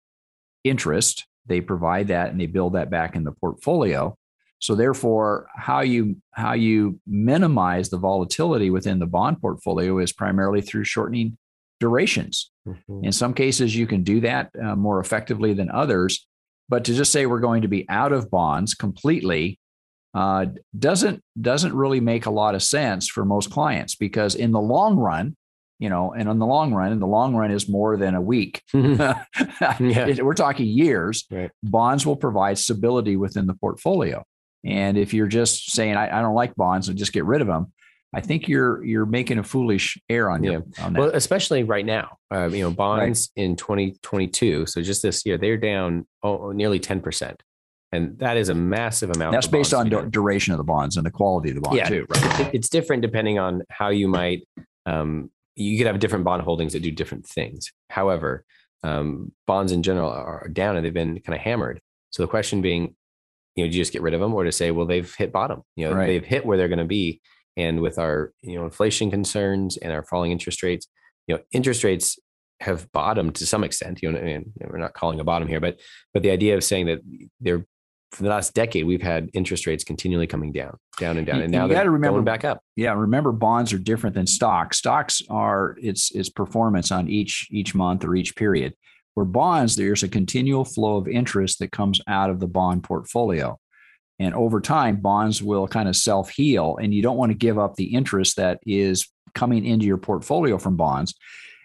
interest. 0.64 1.26
They 1.46 1.62
provide 1.62 2.08
that 2.08 2.30
and 2.30 2.38
they 2.38 2.46
build 2.46 2.74
that 2.74 2.90
back 2.90 3.16
in 3.16 3.24
the 3.24 3.32
portfolio. 3.32 4.14
So 4.58 4.74
therefore, 4.74 5.46
how 5.56 5.80
you 5.80 6.16
how 6.32 6.52
you 6.52 7.00
minimize 7.06 7.88
the 7.88 7.96
volatility 7.96 8.70
within 8.70 8.98
the 8.98 9.06
bond 9.06 9.40
portfolio 9.40 9.98
is 9.98 10.12
primarily 10.12 10.60
through 10.60 10.84
shortening 10.84 11.38
durations. 11.80 12.50
Mhm. 12.66 13.04
In 13.04 13.12
some 13.12 13.34
cases, 13.34 13.74
you 13.76 13.86
can 13.86 14.02
do 14.02 14.20
that 14.20 14.50
uh, 14.62 14.74
more 14.76 15.00
effectively 15.00 15.52
than 15.54 15.70
others. 15.70 16.26
But 16.68 16.84
to 16.84 16.94
just 16.94 17.12
say 17.12 17.24
we're 17.26 17.40
going 17.40 17.62
to 17.62 17.68
be 17.68 17.88
out 17.88 18.12
of 18.12 18.30
bonds 18.30 18.74
completely 18.74 19.58
uh, 20.14 20.46
doesn't 20.78 21.22
doesn't 21.40 21.74
really 21.74 22.00
make 22.00 22.26
a 22.26 22.30
lot 22.30 22.54
of 22.54 22.62
sense 22.62 23.08
for 23.08 23.24
most 23.24 23.50
clients 23.50 23.94
because 23.94 24.34
in 24.34 24.52
the 24.52 24.60
long 24.60 24.96
run, 24.96 25.36
you 25.78 25.88
know, 25.88 26.12
and 26.12 26.28
in 26.28 26.38
the 26.38 26.46
long 26.46 26.74
run, 26.74 26.92
and 26.92 27.00
the 27.00 27.06
long 27.06 27.34
run 27.36 27.50
is 27.50 27.68
more 27.68 27.96
than 27.96 28.14
a 28.14 28.20
week. 28.20 28.62
It- 28.74 30.24
We're 30.24 30.34
talking 30.34 30.66
years. 30.66 31.24
Right. 31.30 31.50
Bonds 31.62 32.04
will 32.06 32.16
provide 32.16 32.58
stability 32.58 33.16
within 33.16 33.46
the 33.46 33.54
portfolio. 33.54 34.24
And 34.64 34.98
if 34.98 35.14
you're 35.14 35.28
just 35.28 35.70
saying 35.70 35.96
I, 35.96 36.18
I 36.18 36.20
don't 36.22 36.34
like 36.34 36.54
bonds 36.56 36.88
and 36.88 36.98
just 36.98 37.12
get 37.12 37.24
rid 37.24 37.40
of 37.40 37.46
them, 37.46 37.72
I 38.14 38.20
think 38.20 38.48
you're 38.48 38.82
you're 38.84 39.06
making 39.06 39.38
a 39.38 39.42
foolish 39.44 39.98
error 40.08 40.30
on 40.30 40.42
your 40.42 40.64
on 40.82 40.92
that. 40.94 40.98
Well, 41.00 41.10
especially 41.12 41.62
right 41.62 41.84
now, 41.84 42.16
uh, 42.32 42.48
you 42.48 42.62
know, 42.62 42.70
bonds 42.70 43.30
in 43.36 43.54
2022. 43.56 44.66
So 44.66 44.80
just 44.82 45.02
this 45.02 45.24
year, 45.26 45.36
they're 45.36 45.56
down 45.58 46.06
oh, 46.22 46.52
nearly 46.52 46.80
10%. 46.80 47.34
And 47.92 48.18
that 48.18 48.36
is 48.36 48.48
a 48.50 48.54
massive 48.54 49.10
amount. 49.10 49.32
That's 49.32 49.46
based 49.46 49.72
on 49.72 49.88
duration 50.10 50.52
of 50.52 50.58
the 50.58 50.64
bonds 50.64 50.96
and 50.96 51.04
the 51.06 51.10
quality 51.10 51.50
of 51.50 51.54
the 51.56 51.60
bond 51.62 51.76
Yeah. 51.76 51.88
too, 51.88 52.06
right? 52.08 52.40
It- 52.40 52.54
it's 52.54 52.68
different 52.68 53.02
depending 53.02 53.38
on 53.38 53.62
how 53.70 53.88
you 53.88 54.08
might, 54.08 54.46
um, 54.84 55.30
you 55.56 55.76
could 55.78 55.86
have 55.86 55.98
different 55.98 56.24
bond 56.24 56.42
holdings 56.42 56.74
that 56.74 56.80
do 56.82 56.90
different 56.90 57.26
things. 57.26 57.72
However, 57.90 58.44
um, 58.82 59.32
bonds 59.46 59.72
in 59.72 59.82
general 59.82 60.10
are 60.10 60.48
down 60.52 60.76
and 60.76 60.84
they've 60.84 60.92
been 60.94 61.20
kind 61.20 61.34
of 61.34 61.40
hammered. 61.40 61.80
So 62.10 62.22
the 62.22 62.28
question 62.28 62.60
being, 62.62 62.94
you 63.56 63.64
know, 63.64 63.70
do 63.70 63.76
you 63.76 63.82
just 63.82 63.92
get 63.92 64.02
rid 64.02 64.14
of 64.14 64.20
them 64.20 64.34
or 64.34 64.44
to 64.44 64.52
say, 64.52 64.70
well, 64.70 64.86
they've 64.86 65.12
hit 65.16 65.32
bottom, 65.32 65.62
you 65.74 65.88
know, 65.88 65.94
Right. 65.94 66.06
they've 66.06 66.24
hit 66.24 66.44
where 66.46 66.56
they're 66.58 66.68
going 66.68 66.78
to 66.78 66.84
be. 66.84 67.20
And 67.58 67.80
with 67.80 67.98
our, 67.98 68.32
you 68.40 68.56
know, 68.58 68.64
inflation 68.64 69.10
concerns 69.10 69.76
and 69.76 69.92
our 69.92 70.04
falling 70.04 70.30
interest 70.32 70.62
rates, 70.62 70.86
you 71.26 71.34
know, 71.34 71.42
interest 71.52 71.82
rates 71.84 72.18
have 72.60 72.90
bottomed 72.92 73.34
to 73.36 73.46
some 73.46 73.64
extent. 73.64 74.00
You 74.02 74.12
know, 74.12 74.18
and 74.18 74.52
we're 74.70 74.78
not 74.78 74.94
calling 74.94 75.20
a 75.20 75.24
bottom 75.24 75.48
here, 75.48 75.60
but 75.60 75.78
but 76.14 76.22
the 76.22 76.30
idea 76.30 76.56
of 76.56 76.64
saying 76.64 76.86
that 76.86 77.00
they're 77.40 77.66
for 78.12 78.22
the 78.22 78.30
last 78.30 78.54
decade 78.54 78.86
we've 78.86 79.02
had 79.02 79.28
interest 79.34 79.66
rates 79.66 79.84
continually 79.84 80.26
coming 80.26 80.50
down, 80.50 80.78
down 80.98 81.18
and 81.18 81.26
down, 81.26 81.36
You- 81.38 81.42
and 81.44 81.52
you 81.52 81.58
now 81.58 81.66
they're 81.66 81.76
gotta 81.76 81.90
remember- 81.90 82.16
going 82.16 82.24
back 82.24 82.42
up. 82.44 82.62
Yeah, 82.74 82.94
remember 82.94 83.32
bonds 83.32 83.72
are 83.74 83.78
different 83.78 84.14
than 84.14 84.26
stocks. 84.26 84.78
Stocks 84.78 85.20
are 85.28 85.76
it's 85.82 86.10
it's 86.12 86.30
performance 86.30 86.90
on 86.90 87.08
each 87.08 87.48
each 87.50 87.74
month 87.74 88.04
or 88.04 88.14
each 88.16 88.34
period. 88.36 88.72
Where 89.14 89.26
bonds, 89.26 89.74
there's 89.76 90.02
a 90.04 90.08
continual 90.08 90.64
flow 90.64 90.96
of 90.96 91.08
interest 91.08 91.58
that 91.58 91.72
comes 91.72 92.00
out 92.06 92.30
of 92.30 92.38
the 92.40 92.46
bond 92.46 92.84
portfolio. 92.84 93.58
And 94.18 94.34
over 94.34 94.60
time, 94.60 94.96
bonds 94.96 95.42
will 95.42 95.68
kind 95.68 95.88
of 95.88 95.96
self 95.96 96.30
heal, 96.30 96.76
and 96.80 96.92
you 96.92 97.02
don't 97.02 97.16
want 97.16 97.30
to 97.30 97.38
give 97.38 97.58
up 97.58 97.76
the 97.76 97.94
interest 97.94 98.36
that 98.36 98.60
is 98.66 99.08
coming 99.34 99.64
into 99.64 99.86
your 99.86 99.98
portfolio 99.98 100.58
from 100.58 100.76
bonds. 100.76 101.14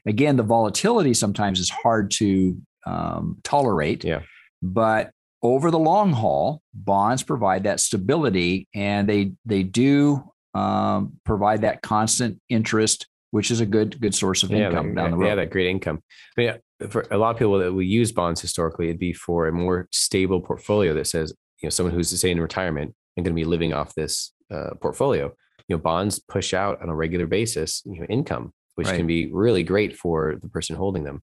Again, 0.05 0.35
the 0.35 0.43
volatility 0.43 1.13
sometimes 1.13 1.59
is 1.59 1.69
hard 1.69 2.11
to 2.11 2.61
um, 2.85 3.37
tolerate. 3.43 4.03
Yeah. 4.03 4.21
But 4.61 5.11
over 5.41 5.71
the 5.71 5.79
long 5.79 6.13
haul, 6.13 6.61
bonds 6.73 7.23
provide 7.23 7.63
that 7.63 7.79
stability, 7.79 8.67
and 8.73 9.07
they 9.09 9.33
they 9.45 9.63
do 9.63 10.23
um, 10.53 11.13
provide 11.25 11.61
that 11.61 11.81
constant 11.81 12.39
interest, 12.49 13.07
which 13.31 13.51
is 13.51 13.59
a 13.59 13.65
good 13.65 13.99
good 13.99 14.15
source 14.15 14.43
of 14.43 14.51
income 14.51 14.95
that, 14.95 15.01
down 15.01 15.11
the 15.11 15.17
road. 15.17 15.27
yeah, 15.27 15.35
that 15.35 15.49
great 15.49 15.67
income. 15.67 16.01
I 16.37 16.41
mean, 16.41 16.53
for 16.89 17.07
a 17.11 17.17
lot 17.17 17.31
of 17.31 17.37
people 17.37 17.59
that 17.59 17.73
we 17.73 17.85
use 17.85 18.11
bonds 18.11 18.41
historically, 18.41 18.87
it'd 18.87 18.99
be 18.99 19.13
for 19.13 19.47
a 19.47 19.51
more 19.51 19.87
stable 19.91 20.39
portfolio 20.39 20.93
that 20.93 21.07
says, 21.07 21.33
you 21.63 21.67
know, 21.67 21.71
someone 21.71 21.95
who's 21.95 22.09
say 22.19 22.29
in 22.29 22.39
retirement 22.41 22.93
and 23.15 23.25
going 23.25 23.33
to 23.33 23.39
be 23.41 23.45
living 23.45 23.73
off 23.73 23.95
this 23.95 24.33
uh, 24.51 24.71
portfolio. 24.81 25.31
You 25.69 25.77
know, 25.77 25.81
bonds 25.81 26.19
push 26.19 26.53
out 26.53 26.81
on 26.81 26.89
a 26.89 26.95
regular 26.95 27.25
basis, 27.25 27.81
you 27.85 28.01
know, 28.01 28.05
income, 28.09 28.51
which 28.75 28.87
Right. 28.87 28.97
can 28.97 29.07
be 29.07 29.31
really 29.31 29.63
great 29.63 29.95
for 29.95 30.35
the 30.41 30.49
person 30.49 30.75
holding 30.75 31.05
them. 31.05 31.21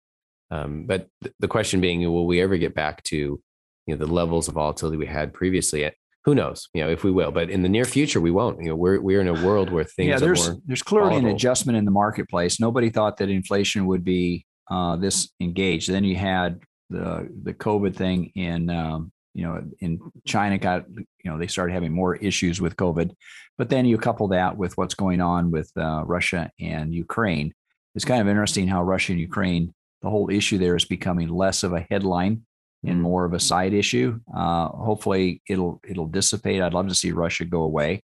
Um, 0.51 0.87
but 0.87 1.09
th- 1.23 1.35
the 1.39 1.47
question 1.47 1.81
being, 1.81 2.01
will 2.11 2.27
we 2.27 2.41
ever 2.41 2.57
get 2.57 2.75
back 2.75 3.03
to, 3.05 3.17
you 3.17 3.41
know, 3.89 3.97
the 3.97 4.11
levels 4.11 4.49
of 4.49 4.55
volatility 4.55 4.97
we 4.97 5.07
had 5.07 5.35
previously? 5.35 5.85
at, 5.85 5.95
Who 6.25 6.35
knows? 6.35 6.69
You 6.73 6.83
know, 6.83 6.91
if 6.91 7.05
we 7.05 7.11
will, 7.11 7.31
but 7.31 7.51
in 7.51 7.63
the 7.63 7.69
near 7.69 7.85
future, 7.85 8.21
we 8.21 8.31
won't. 8.31 8.63
You 8.63 8.71
know, 8.71 8.77
we're 8.77 9.01
we're 9.01 9.21
in 9.21 9.29
a 9.29 9.45
world 9.47 9.71
where 9.71 9.85
things 9.97 10.09
yeah, 10.09 10.17
are 10.17 10.21
there's 10.21 10.51
there's 10.65 10.83
clearly 10.83 11.17
an 11.17 11.27
adjustment 11.27 11.77
in 11.77 11.85
the 11.85 11.91
marketplace. 11.91 12.59
Nobody 12.59 12.89
thought 12.89 13.19
that 13.19 13.29
inflation 13.29 13.87
would 13.87 14.05
be 14.05 14.47
uh, 14.71 14.97
this 14.97 15.29
engaged. 15.41 15.91
Then 15.91 16.05
you 16.05 16.17
had 16.17 16.61
the 16.89 17.29
the 17.43 17.53
COVID 17.53 17.95
thing 17.95 18.33
in 18.35 18.71
um, 18.71 19.13
you 19.35 19.45
know 19.45 19.63
in 19.81 20.01
China 20.27 20.59
got 20.59 20.89
you 20.91 21.07
know 21.31 21.39
they 21.39 21.47
started 21.47 21.73
having 21.73 21.93
more 21.93 22.17
issues 22.17 22.61
with 22.61 22.77
COVID, 22.77 23.13
but 23.59 23.69
then 23.69 23.87
you 23.87 23.97
couple 23.99 24.29
that 24.29 24.57
with 24.57 24.77
what's 24.77 24.95
going 24.95 25.21
on 25.21 25.51
with 25.51 25.71
uh, 25.77 26.03
Russia 26.05 26.51
and 26.61 26.95
Ukraine. 26.95 27.53
It's 27.95 28.05
kind 28.05 28.21
of 28.21 28.29
interesting 28.29 28.69
how 28.69 28.83
Russia 28.83 29.13
and 29.13 29.21
Ukraine 29.21 29.73
the 30.03 30.09
whole 30.11 30.31
issue 30.31 30.57
there 30.59 30.77
is 30.77 30.85
becoming 30.87 31.29
less 31.29 31.63
of 31.63 31.73
a 31.75 31.87
headline 31.91 32.43
and 32.85 32.99
Mhm. 32.99 33.03
more 33.03 33.25
of 33.27 33.35
a 33.35 33.41
side 33.41 33.75
issue. 33.75 34.19
Uh, 34.35 34.69
hopefully, 34.69 35.43
it'll 35.49 35.81
it'll 35.87 36.07
dissipate. 36.07 36.63
I'd 36.63 36.73
love 36.75 36.89
to 36.89 36.95
see 36.95 37.13
Russia 37.13 37.45
go 37.45 37.63
away, 37.63 38.03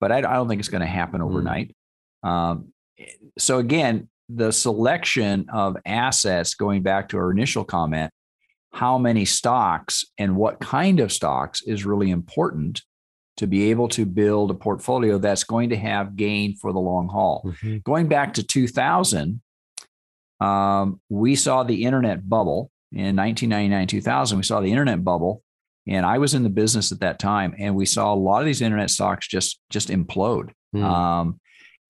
but 0.00 0.10
I, 0.10 0.18
I 0.18 0.20
don't 0.34 0.48
think 0.48 0.58
it's 0.58 0.68
going 0.68 0.80
to 0.80 0.86
happen 0.86 1.20
overnight. 1.22 1.74
Um, 2.24 2.72
so 3.38 3.58
again, 3.58 4.08
the 4.28 4.50
selection 4.50 5.46
of 5.52 5.76
assets, 5.86 6.54
going 6.54 6.82
back 6.82 7.10
to 7.10 7.18
our 7.18 7.30
initial 7.30 7.64
comment, 7.64 8.10
how 8.76 8.98
many 8.98 9.24
stocks 9.24 10.04
and 10.18 10.36
what 10.36 10.60
kind 10.60 11.00
of 11.00 11.10
stocks 11.10 11.62
is 11.62 11.86
really 11.86 12.10
important 12.10 12.82
to 13.38 13.46
be 13.46 13.70
able 13.70 13.88
to 13.88 14.04
build 14.04 14.50
a 14.50 14.54
portfolio 14.54 15.16
that's 15.16 15.44
going 15.44 15.70
to 15.70 15.76
have 15.76 16.14
gain 16.14 16.54
for 16.56 16.74
the 16.74 16.78
long 16.78 17.08
haul. 17.08 17.42
Mhm. 17.46 17.82
Going 17.84 18.06
back 18.06 18.34
to 18.34 18.42
2000, 18.42 19.40
um, 20.40 21.00
we 21.08 21.34
saw 21.36 21.62
the 21.62 21.84
internet 21.84 22.28
bubble 22.28 22.70
in 22.92 23.16
1999, 23.16 23.86
2000. 23.86 24.36
We 24.36 24.44
saw 24.44 24.60
the 24.60 24.70
internet 24.70 25.02
bubble, 25.02 25.42
and 25.86 26.04
I 26.04 26.18
was 26.18 26.34
in 26.34 26.42
the 26.42 26.50
business 26.50 26.92
at 26.92 27.00
that 27.00 27.18
time, 27.18 27.54
and 27.58 27.74
we 27.74 27.86
saw 27.86 28.12
a 28.12 28.14
lot 28.14 28.40
of 28.40 28.46
these 28.46 28.60
internet 28.60 28.90
stocks 28.90 29.26
just 29.26 29.58
just 29.70 29.88
implode. 29.88 30.50
Hmm. 30.74 30.84
Um, 30.84 31.40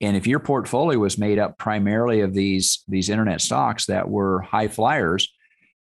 and 0.01 0.17
if 0.17 0.29
your 0.29 0.39
portfolio 0.39 1.01
was 1.01 1.19
made 1.19 1.41
up 1.41 1.59
primarily 1.59 2.21
of 2.21 2.33
these 2.33 2.85
these 2.87 3.09
internet 3.09 3.41
stocks 3.41 3.87
that 3.87 4.09
were 4.09 4.43
high 4.43 4.69
flyers, 4.69 5.33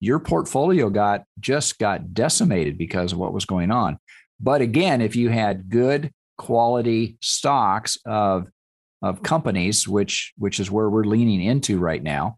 your 0.02 0.18
portfolio 0.18 0.90
got 0.90 1.22
just 1.38 1.78
got 1.78 2.12
decimated 2.12 2.76
because 2.76 3.12
of 3.12 3.18
what 3.18 3.32
was 3.32 3.44
going 3.44 3.70
on. 3.70 3.98
But 4.40 4.60
again, 4.60 5.00
if 5.00 5.14
you 5.14 5.28
had 5.28 5.70
good 5.70 6.12
quality 6.36 7.16
stocks 7.20 7.96
of 8.04 8.48
of 9.00 9.22
companies, 9.22 9.86
which 9.86 10.32
which 10.36 10.58
is 10.58 10.72
where 10.72 10.90
we're 10.90 11.04
leaning 11.04 11.40
into 11.40 11.78
right 11.78 12.02
now, 12.02 12.36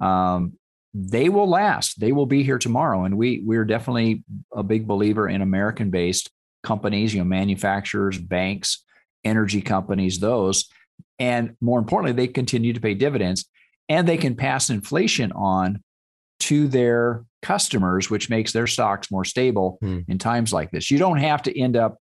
um, 0.00 0.54
they 0.94 1.28
will 1.28 1.46
last. 1.46 2.00
They 2.00 2.12
will 2.12 2.24
be 2.24 2.42
here 2.44 2.58
tomorrow, 2.58 3.04
and 3.04 3.18
we 3.18 3.42
we're 3.44 3.66
definitely 3.66 4.24
a 4.50 4.62
big 4.62 4.86
believer 4.86 5.28
in 5.28 5.42
American 5.42 5.90
based 5.90 6.30
companies. 6.62 7.12
You 7.12 7.20
know, 7.20 7.26
manufacturers, 7.26 8.16
banks, 8.16 8.82
energy 9.22 9.60
companies, 9.60 10.18
those, 10.18 10.70
and 11.18 11.56
more 11.60 11.78
importantly, 11.78 12.12
they 12.12 12.32
continue 12.32 12.72
to 12.72 12.80
pay 12.80 12.94
dividends, 12.94 13.44
and 13.90 14.08
they 14.08 14.16
can 14.16 14.34
pass 14.34 14.70
inflation 14.70 15.30
on 15.32 15.82
to 16.42 16.68
their 16.68 17.24
customers, 17.42 18.08
which 18.10 18.30
makes 18.30 18.52
their 18.52 18.66
stocks 18.66 19.10
more 19.10 19.24
stable 19.24 19.78
Hmm. 19.80 20.00
in 20.08 20.18
times 20.18 20.52
like 20.52 20.70
this. 20.70 20.90
You 20.90 20.98
don't 20.98 21.18
have 21.18 21.42
to 21.42 21.58
end 21.60 21.76
up 21.76 21.98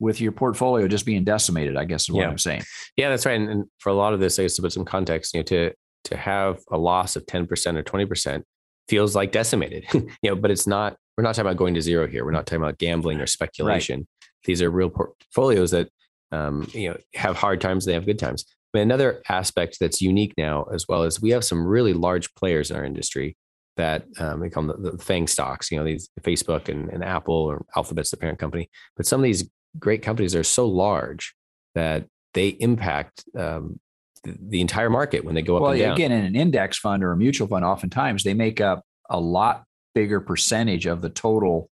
with 0.00 0.20
your 0.20 0.32
portfolio 0.32 0.88
just 0.88 1.06
being 1.06 1.24
decimated. 1.24 1.76
I 1.76 1.84
guess 1.84 2.02
is 2.02 2.10
what 2.10 2.22
Yeah. 2.22 2.28
I'm 2.28 2.38
saying. 2.38 2.62
Yeah, 2.96 3.08
that's 3.10 3.24
right. 3.24 3.40
And, 3.40 3.48
and 3.48 3.64
for 3.78 3.90
a 3.90 3.94
lot 3.94 4.14
of 4.14 4.20
this, 4.20 4.38
I 4.38 4.42
guess 4.42 4.56
to 4.56 4.62
put 4.62 4.72
some 4.72 4.84
context, 4.84 5.34
you 5.34 5.40
know, 5.40 5.44
to 5.44 5.72
to 6.04 6.16
have 6.16 6.58
a 6.72 6.76
loss 6.76 7.14
of 7.14 7.24
10% 7.26 7.48
or 7.76 7.82
20% 7.84 8.42
feels 8.88 9.14
like 9.14 9.30
decimated. 9.30 9.84
you 9.94 10.08
know, 10.24 10.34
but 10.34 10.50
it's 10.50 10.66
not, 10.66 10.96
we're 11.16 11.22
not 11.22 11.36
talking 11.36 11.46
about 11.48 11.56
going 11.58 11.74
to 11.74 11.80
zero 11.80 12.08
here. 12.08 12.24
We're 12.24 12.32
not 12.32 12.44
talking 12.44 12.60
about 12.60 12.78
gambling 12.78 13.20
or 13.20 13.26
speculation. 13.28 14.08
These 14.44 14.62
are 14.62 14.68
real 14.70 14.90
portfolios 14.90 15.70
that 15.70 15.88
um, 16.32 16.66
you 16.72 16.88
know, 16.90 16.96
have 17.14 17.36
hard 17.36 17.60
times, 17.60 17.86
and 17.86 17.90
they 17.90 17.94
have 17.94 18.04
good 18.04 18.18
times. 18.18 18.44
But 18.72 18.82
another 18.82 19.22
aspect 19.28 19.76
that's 19.78 20.00
unique 20.02 20.32
now 20.36 20.64
as 20.74 20.86
well 20.88 21.04
is 21.04 21.22
we 21.22 21.30
have 21.30 21.44
some 21.44 21.64
really 21.64 21.92
large 21.92 22.34
players 22.34 22.70
in 22.72 22.76
our 22.76 22.84
industry 22.84 23.36
that 23.76 24.04
um, 24.18 24.40
we 24.40 24.50
call 24.50 24.64
them 24.64 24.82
the, 24.82 24.92
the 24.92 25.02
FANG 25.02 25.26
stocks, 25.26 25.70
you 25.70 25.78
know, 25.78 25.84
these 25.84 26.10
Facebook 26.20 26.68
and, 26.68 26.88
and 26.90 27.02
Apple 27.04 27.34
or 27.34 27.64
Alphabet's 27.76 28.10
the 28.10 28.16
parent 28.16 28.38
company. 28.38 28.68
But 28.96 29.06
some 29.06 29.20
of 29.20 29.24
these 29.24 29.48
great 29.78 30.02
companies 30.02 30.34
are 30.34 30.44
so 30.44 30.66
large 30.68 31.34
that 31.74 32.04
they 32.34 32.48
impact 32.48 33.24
um, 33.38 33.80
the, 34.24 34.36
the 34.48 34.60
entire 34.60 34.90
market 34.90 35.24
when 35.24 35.34
they 35.34 35.42
go 35.42 35.56
up 35.56 35.62
well, 35.62 35.72
and 35.72 35.80
down. 35.80 35.94
again, 35.94 36.12
in 36.12 36.24
an 36.24 36.36
index 36.36 36.78
fund 36.78 37.02
or 37.02 37.12
a 37.12 37.16
mutual 37.16 37.48
fund, 37.48 37.64
oftentimes 37.64 38.24
they 38.24 38.34
make 38.34 38.60
up 38.60 38.84
a 39.08 39.18
lot 39.18 39.64
bigger 39.94 40.20
percentage 40.20 40.86
of 40.86 41.00
the 41.02 41.10
total 41.10 41.68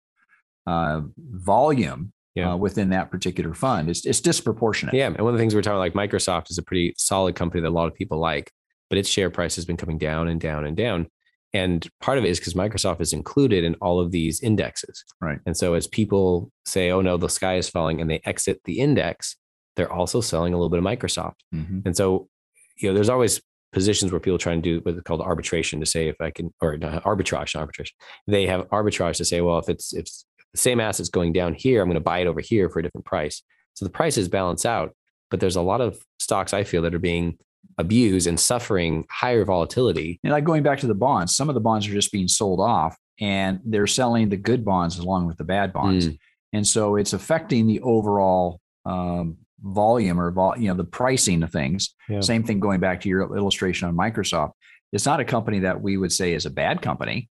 uh, 0.67 1.01
volume 1.17 2.13
Yeah. 2.35 2.53
uh, 2.53 2.57
within 2.57 2.91
that 2.91 3.11
particular 3.11 3.55
fund. 3.55 3.89
It's, 3.91 4.07
it's 4.07 4.21
disproportionate. 4.21 4.95
Yeah. 4.95 5.07
And 5.07 5.17
one 5.19 5.29
of 5.29 5.35
the 5.35 5.39
things 5.43 5.55
we're 5.55 5.63
talking 5.63 5.79
like 5.79 5.95
Microsoft 5.95 6.51
is 6.51 6.59
a 6.59 6.63
pretty 6.63 6.95
solid 6.97 7.35
company 7.35 7.61
that 7.63 7.69
a 7.69 7.71
lot 7.71 7.89
of 7.89 7.95
people 7.95 8.19
like, 8.19 8.51
but 8.89 8.99
its 8.99 9.09
share 9.09 9.31
price 9.31 9.57
has 9.57 9.65
been 9.65 9.77
coming 9.77 9.99
down 9.99 10.29
and 10.29 10.41
down 10.41 10.65
and 10.65 10.77
down. 10.77 11.09
And 11.55 11.89
part 12.01 12.19
of 12.19 12.25
it 12.25 12.29
is 12.29 12.39
because 12.39 12.55
Microsoft 12.55 13.01
is 13.01 13.13
included 13.13 13.65
in 13.65 13.75
all 13.77 14.01
of 14.01 14.11
these 14.11 14.41
indexes. 14.41 15.05
Right. 15.21 15.39
And 15.47 15.57
so 15.57 15.75
as 15.75 15.87
people 15.87 16.51
say, 16.67 16.91
oh 16.91 17.01
no, 17.01 17.17
the 17.17 17.29
sky 17.29 17.57
is 17.57 17.69
falling 17.69 18.01
and 18.01 18.11
they 18.11 18.21
exit 18.25 18.61
the 18.65 18.81
index, 18.81 19.37
they're 19.77 19.93
also 19.93 20.21
selling 20.21 20.53
a 20.53 20.57
little 20.57 20.69
bit 20.69 20.79
of 20.79 20.85
Microsoft. 20.85 21.37
Mhm. 21.55 21.87
And 21.87 21.97
so, 21.97 22.29
you 22.77 22.89
know, 22.89 22.95
there's 22.95 23.09
always 23.09 23.41
positions 23.73 24.13
where 24.13 24.21
people 24.21 24.39
try 24.39 24.53
and 24.53 24.63
do 24.63 24.81
what's 24.83 25.01
called 25.03 25.21
arbitration 25.21 25.81
to 25.81 25.87
say 25.87 26.09
if 26.09 26.21
I 26.21 26.31
can, 26.31 26.53
or 26.61 26.77
not, 26.77 27.03
arbitrage, 27.05 27.55
not 27.55 27.61
arbitration. 27.61 27.95
They 28.27 28.47
have 28.47 28.69
arbitrage 28.69 29.17
to 29.17 29.25
say, 29.25 29.41
well, 29.41 29.59
if 29.59 29.69
it's 29.69 29.95
if 29.95 30.07
the 30.53 30.59
same 30.59 30.81
asset's 30.81 31.11
going 31.11 31.33
down 31.33 31.55
here, 31.55 31.83
I'm 31.83 31.89
going 31.89 31.95
to 31.95 32.01
buy 32.01 32.19
it 32.21 32.27
over 32.27 32.41
here 32.41 32.69
for 32.71 32.79
a 32.79 32.83
different 32.83 33.05
price. 33.05 33.43
So 33.75 33.85
the 33.85 33.91
prices 33.91 34.29
balance 34.29 34.65
out, 34.65 34.95
but 35.31 35.41
there's 35.41 35.57
a 35.57 35.63
lot 35.63 35.81
of 35.81 36.03
stocks 36.19 36.53
I 36.53 36.65
feel 36.65 36.83
that 36.83 36.95
are 36.95 36.99
being 36.99 37.39
abused 37.77 38.27
and 38.27 38.39
suffering 38.41 39.05
higher 39.11 39.45
volatility. 39.45 40.19
And 40.25 40.33
like 40.33 40.45
going 40.45 40.63
back 40.63 40.79
to 40.81 40.87
the 40.87 40.95
bonds, 40.95 41.37
some 41.37 41.49
of 41.49 41.55
the 41.55 41.61
bonds 41.61 41.87
are 41.87 41.93
just 41.93 42.13
being 42.13 42.29
sold 42.29 42.61
off 42.61 42.97
and 43.21 43.61
they're 43.65 43.87
selling 43.87 44.29
the 44.29 44.37
good 44.37 44.65
bonds 44.65 44.99
along 44.99 45.27
with 45.27 45.37
the 45.37 45.45
bad 45.45 45.73
bonds. 45.73 46.09
Mm. 46.09 46.19
And 46.53 46.67
so 46.67 46.97
it's 46.97 47.13
affecting 47.13 47.67
the 47.67 47.81
overall 47.81 48.61
um, 48.85 49.37
volume 49.61 50.21
or 50.21 50.31
vol- 50.31 50.57
you 50.57 50.69
know 50.69 50.75
the 50.75 50.85
pricing 50.85 51.43
of 51.43 51.53
things. 51.53 51.95
Yeah. 52.09 52.21
Same 52.21 52.45
thing 52.45 52.61
going 52.61 52.81
back 52.81 53.01
to 53.03 53.09
your 53.09 53.37
illustration 53.37 53.89
on 53.89 53.97
Microsoft. 53.97 54.53
It's 54.93 55.05
not 55.05 55.21
a 55.21 55.25
company 55.25 55.61
that 55.61 55.83
we 55.83 55.97
would 55.97 56.13
say 56.13 56.33
is 56.33 56.47
a 56.47 56.51
bad 56.51 56.81
company, 56.81 57.29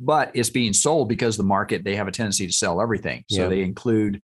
but 0.00 0.30
it's 0.34 0.50
being 0.50 0.72
sold 0.72 1.08
because 1.08 1.36
the 1.36 1.44
market 1.44 1.84
they 1.84 1.96
have 1.96 2.08
a 2.08 2.12
tendency 2.12 2.46
to 2.46 2.52
sell 2.52 2.80
everything. 2.80 3.24
So 3.30 3.42
Yeah. 3.42 3.48
they 3.48 3.62
include 3.62 4.20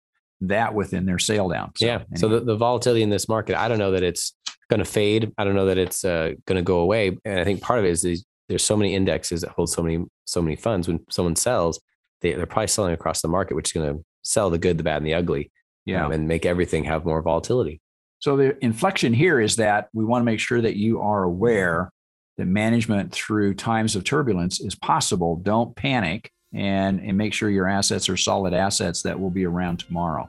that 0.42 0.74
within 0.74 1.06
their 1.06 1.20
sale 1.20 1.50
down. 1.50 1.72
So, 1.76 1.86
yeah. 1.86 2.04
So 2.16 2.30
the, 2.30 2.40
the 2.40 2.56
volatility 2.56 3.02
in 3.02 3.10
this 3.10 3.28
market, 3.28 3.60
I 3.60 3.68
don't 3.68 3.80
know 3.80 3.92
that 3.92 4.04
it's 4.04 4.36
going 4.70 4.80
to 4.80 4.86
fade. 4.86 5.32
I 5.38 5.44
don't 5.44 5.56
know 5.56 5.66
that 5.66 5.78
it's 5.78 6.06
uh, 6.06 6.34
going 6.46 6.58
to 6.58 6.64
go 6.64 6.80
away. 6.80 7.18
And 7.26 7.40
I 7.40 7.44
think 7.44 7.62
part 7.62 7.80
of 7.80 7.86
it 7.86 7.90
is 7.90 8.02
these, 8.02 8.26
there's 8.48 8.64
so 8.64 8.78
many 8.78 8.96
indexes 8.96 9.42
that 9.42 9.52
hold 9.52 9.70
so 9.70 9.82
many 9.82 10.06
so 10.26 10.42
many 10.42 10.56
funds. 10.56 10.88
When 10.88 11.00
someone 11.10 11.36
sells, 11.36 11.80
they, 12.22 12.34
they're 12.34 12.46
probably 12.46 12.68
selling 12.68 12.94
across 12.94 13.22
the 13.22 13.28
market, 13.28 13.56
which 13.56 13.70
is 13.70 13.74
going 13.74 13.94
to 13.94 14.06
sell 14.22 14.50
the 14.50 14.58
good, 14.58 14.78
the 14.78 14.84
bad, 14.84 14.98
and 14.98 15.06
the 15.06 15.14
ugly, 15.14 15.52
yeah. 15.86 16.06
um, 16.06 16.12
and 16.12 16.28
make 16.28 16.46
everything 16.46 16.84
have 16.84 17.06
more 17.06 17.22
volatility. 17.22 17.82
So 18.20 18.36
the 18.36 18.64
inflection 18.64 19.14
here 19.14 19.40
is 19.40 19.56
that 19.56 19.88
we 19.94 20.04
want 20.04 20.22
to 20.22 20.26
make 20.26 20.40
sure 20.40 20.62
that 20.62 20.76
you 20.76 21.02
are 21.02 21.24
aware 21.24 21.92
that 22.38 22.46
management 22.46 23.12
through 23.12 23.54
times 23.54 23.96
of 23.96 24.04
turbulence 24.04 24.60
is 24.60 24.76
possible. 24.76 25.38
Don't 25.38 25.76
panic 25.76 26.32
and, 26.54 27.00
and 27.00 27.18
make 27.18 27.34
sure 27.34 27.50
your 27.50 27.68
assets 27.68 28.10
are 28.10 28.18
solid 28.18 28.54
assets 28.54 29.02
that 29.04 29.20
will 29.20 29.30
be 29.30 29.46
around 29.46 29.80
tomorrow. 29.80 30.28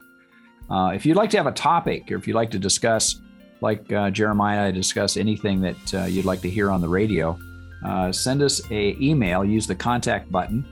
Uh, 0.69 0.91
if 0.95 1.05
you'd 1.05 1.17
like 1.17 1.29
to 1.31 1.37
have 1.37 1.47
a 1.47 1.51
topic 1.51 2.11
or 2.11 2.15
if 2.15 2.27
you'd 2.27 2.35
like 2.35 2.51
to 2.51 2.59
discuss, 2.59 3.21
like 3.61 3.91
uh, 3.91 4.09
Jeremiah, 4.09 4.67
I 4.67 4.71
discuss 4.71 5.17
anything 5.17 5.61
that 5.61 5.93
uh, 5.93 6.05
you'd 6.05 6.25
like 6.25 6.41
to 6.41 6.49
hear 6.49 6.71
on 6.71 6.81
the 6.81 6.89
radio, 6.89 7.37
uh, 7.85 8.11
send 8.11 8.41
us 8.41 8.61
a 8.71 8.97
email. 8.99 9.45
Use 9.45 9.67
the 9.67 9.75
contact 9.75 10.31
button 10.31 10.65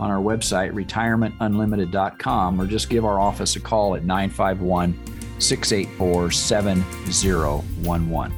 on 0.00 0.10
our 0.10 0.20
website, 0.20 0.72
retirementunlimited.com, 0.72 2.60
or 2.60 2.66
just 2.66 2.90
give 2.90 3.04
our 3.04 3.20
office 3.20 3.56
a 3.56 3.60
call 3.60 3.94
at 3.94 4.04
951 4.04 4.92
684 5.38 6.30
7011. 6.30 8.32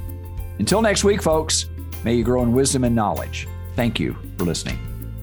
Until 0.58 0.82
next 0.82 1.04
week, 1.04 1.22
folks, 1.22 1.66
may 2.04 2.14
you 2.14 2.24
grow 2.24 2.42
in 2.42 2.52
wisdom 2.52 2.84
and 2.84 2.94
knowledge. 2.94 3.48
Thank 3.74 4.00
you 4.00 4.16
for 4.38 4.44
listening. 4.44 4.95